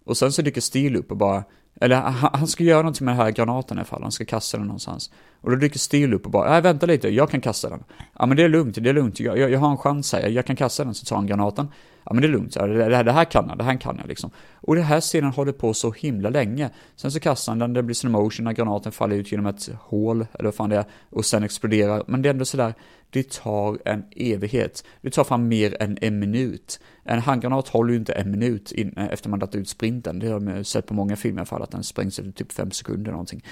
[0.04, 1.44] Och sen så dyker Steel upp och bara,
[1.82, 1.96] eller
[2.34, 4.68] han ska göra någonting med den här granaten i alla fall, han ska kasta den
[4.68, 5.12] någonstans.
[5.42, 7.84] Och då dyker Steel upp och bara, nej vänta lite, jag kan kasta den.
[8.20, 10.30] Ja men det är lugnt, det är lugnt, jag, jag, jag har en chans här,
[10.30, 11.68] jag kan kasta den, så tar han granaten.
[12.06, 14.08] Ja men det är lugnt, det, här, det här kan jag, det här kan jag
[14.08, 14.32] liksom.
[14.54, 16.70] Och det här scenen håller på så himla länge.
[16.96, 19.70] Sen så kastar han den, det blir slow motion när granaten faller ut genom ett
[19.80, 22.04] hål, eller vad fan det är, och sen exploderar.
[22.08, 22.74] Men det är ändå sådär,
[23.10, 24.84] det tar en evighet.
[25.02, 26.80] Det tar fram mer än en minut.
[27.04, 30.20] En handgranat håller ju inte en minut in, eh, efter man lagt ut sprinten.
[30.20, 32.52] Det har man sett på många filmer i alla fall, att den sprängs efter typ
[32.52, 33.44] fem sekunder någonting.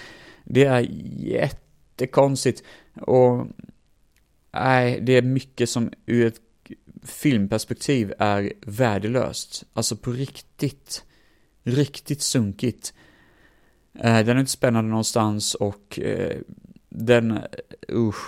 [0.43, 0.87] Det är
[1.17, 2.63] jättekonstigt.
[3.01, 3.47] Och
[4.53, 6.39] nej, det är mycket som ur ett
[7.05, 9.63] filmperspektiv är värdelöst.
[9.73, 11.03] Alltså på riktigt,
[11.63, 12.93] riktigt sunkigt.
[13.99, 16.37] Eh, den är inte spännande någonstans och eh,
[16.89, 17.43] den, eh,
[17.91, 18.25] usch.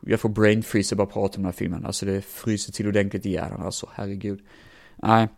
[0.00, 1.86] jag får brain freeze bara prata om den här filmen.
[1.86, 4.40] Alltså det fryser till ordentligt i hjärnan, alltså herregud.
[4.96, 5.28] Nej.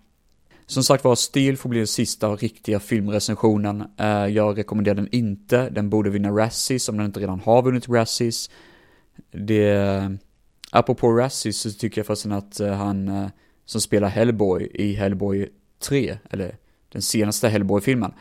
[0.67, 3.85] Som sagt var, Steel får bli den sista riktiga filmrecensionen.
[3.97, 5.71] Eh, jag rekommenderar den inte.
[5.71, 8.51] Den borde vinna Razzies om den inte redan har vunnit Razzies.
[9.33, 10.17] Det...
[10.71, 13.29] Apropå Razzie så tycker jag förresten att eh, han eh,
[13.65, 15.49] som spelar Hellboy i Hellboy
[15.79, 16.57] 3, eller
[16.89, 18.13] den senaste Hellboy-filmen,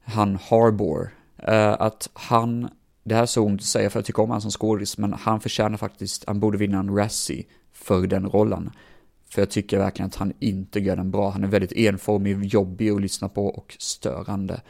[0.00, 2.68] han Harbor, eh, att han
[3.08, 5.12] det här är så ont att säga för jag tycker om han som skådis, men
[5.12, 8.70] han förtjänar faktiskt, han borde vinna en Razzie för den rollen.
[9.30, 11.30] För jag tycker verkligen att han inte gör den bra.
[11.30, 14.60] Han är väldigt enformig, jobbig att lyssna på och störande.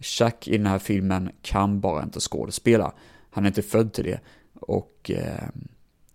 [0.00, 2.92] Chuck i den här filmen kan bara inte skådespela.
[3.30, 4.20] Han är inte född till det.
[4.60, 5.48] Och eh,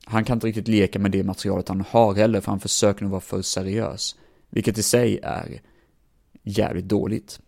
[0.05, 3.11] han kan inte riktigt leka med det materialet han har heller, för han försöker nog
[3.11, 4.15] vara för seriös.
[4.49, 5.61] Vilket i sig är
[6.43, 7.39] jävligt dåligt.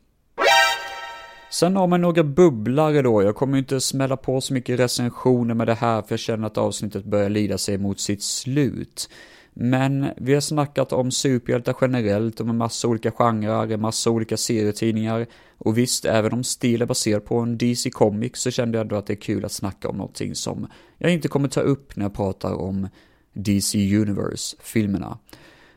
[1.52, 5.68] Sen har man några bubblare då, jag kommer inte smälla på så mycket recensioner med
[5.68, 9.10] det här för jag känner att avsnittet börjar lida sig mot sitt slut.
[9.58, 14.38] Men vi har snackat om superhjältar generellt, om en massa olika genrer, en massa olika
[14.38, 15.28] serietidningar.
[15.58, 18.96] Och visst, även om stil är baserad på en DC Comics så kände jag ändå
[18.96, 22.06] att det är kul att snacka om någonting som jag inte kommer ta upp när
[22.06, 22.88] jag pratar om
[23.34, 25.18] DC Universe-filmerna.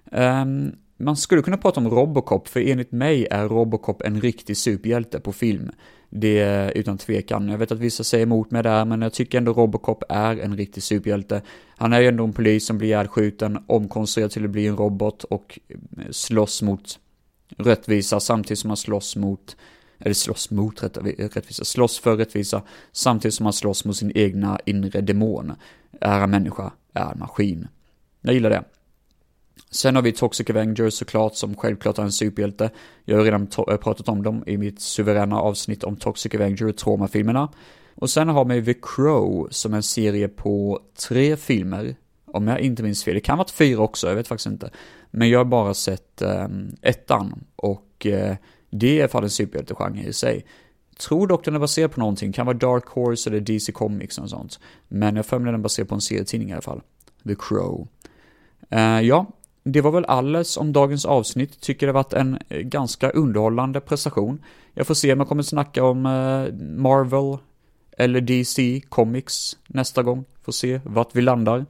[0.04, 4.56] Um, ehm, man skulle kunna prata om Robocop, för enligt mig är Robocop en riktig
[4.56, 5.70] superhjälte på film.
[6.10, 7.48] Det är utan tvekan.
[7.48, 10.56] Jag vet att vissa säger emot mig där, men jag tycker ändå Robocop är en
[10.56, 11.42] riktig superhjälte.
[11.76, 15.24] Han är ju ändå en polis som blir ihjälskjuten, omkonstruerad till att bli en robot
[15.24, 15.76] och eh,
[16.10, 16.98] slåss mot
[17.56, 19.56] rättvisa samtidigt som han slåss mot,
[19.98, 25.00] eller slåss mot rättvisa, slåss för rättvisa samtidigt som han slåss mot sin egna inre
[25.00, 25.52] demon.
[26.00, 27.68] Är han människa, är han maskin.
[28.20, 28.64] Jag gillar det.
[29.70, 32.70] Sen har vi Toxic Avengers såklart, som självklart är en superhjälte.
[33.04, 36.76] Jag har redan eh, pratat om dem i mitt suveräna avsnitt om Toxic Avenger och
[36.76, 37.48] Trauma-filmerna.
[37.94, 41.96] Och sen har vi The Crow, som är en serie på tre filmer,
[42.26, 43.14] om jag inte minns fel.
[43.14, 44.70] Det kan vara fyra också, jag vet faktiskt inte.
[45.10, 48.34] Men jag har bara sett um, ettan, och uh,
[48.70, 50.44] det är i alla fall en superhjältegenre i sig.
[50.98, 54.30] Tror dock den är baserad på någonting, kan vara Dark Horse eller DC Comics och
[54.30, 54.60] sånt.
[54.88, 56.82] Men jag för mig den är baserad på en serietidning i alla fall.
[57.24, 57.88] The Crow.
[58.74, 59.26] Uh, ja,
[59.72, 61.60] det var väl alles om dagens avsnitt.
[61.60, 64.42] Tycker det varit en eh, ganska underhållande prestation.
[64.74, 67.38] Jag får se om jag kommer snacka om eh, Marvel
[67.96, 70.24] eller DC Comics nästa gång.
[70.42, 71.66] Får se vart vi landar.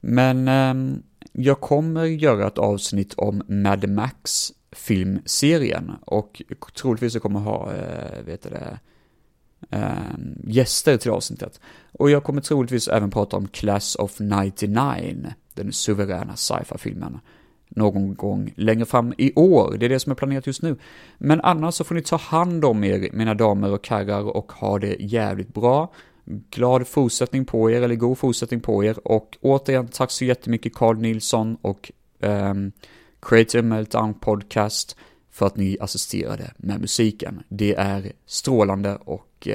[0.00, 1.02] Men ehm,
[1.32, 6.42] jag kommer göra ett avsnitt om Mad Max filmserien och
[6.76, 8.78] troligtvis jag kommer ha, eh, vet det,
[9.70, 11.60] ehm, gäster till avsnittet.
[11.92, 17.18] Och jag kommer troligtvis även prata om Class of 99 den suveräna sci-fi-filmen
[17.76, 19.76] någon gång längre fram i år.
[19.78, 20.76] Det är det som är planerat just nu.
[21.18, 24.78] Men annars så får ni ta hand om er, mina damer och herrar, och ha
[24.78, 25.92] det jävligt bra.
[26.50, 29.08] Glad fortsättning på er, eller god fortsättning på er.
[29.08, 32.72] Och återigen, tack så jättemycket Carl Nilsson och um,
[33.22, 34.96] Creative Meltdown Podcast
[35.30, 37.42] för att ni assisterade med musiken.
[37.48, 39.54] Det är strålande och uh,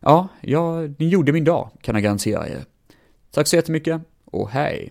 [0.00, 2.64] ja, ja, ni gjorde min dag, kan jag garantera er.
[3.30, 4.02] Tack så jättemycket
[4.32, 4.90] or hey.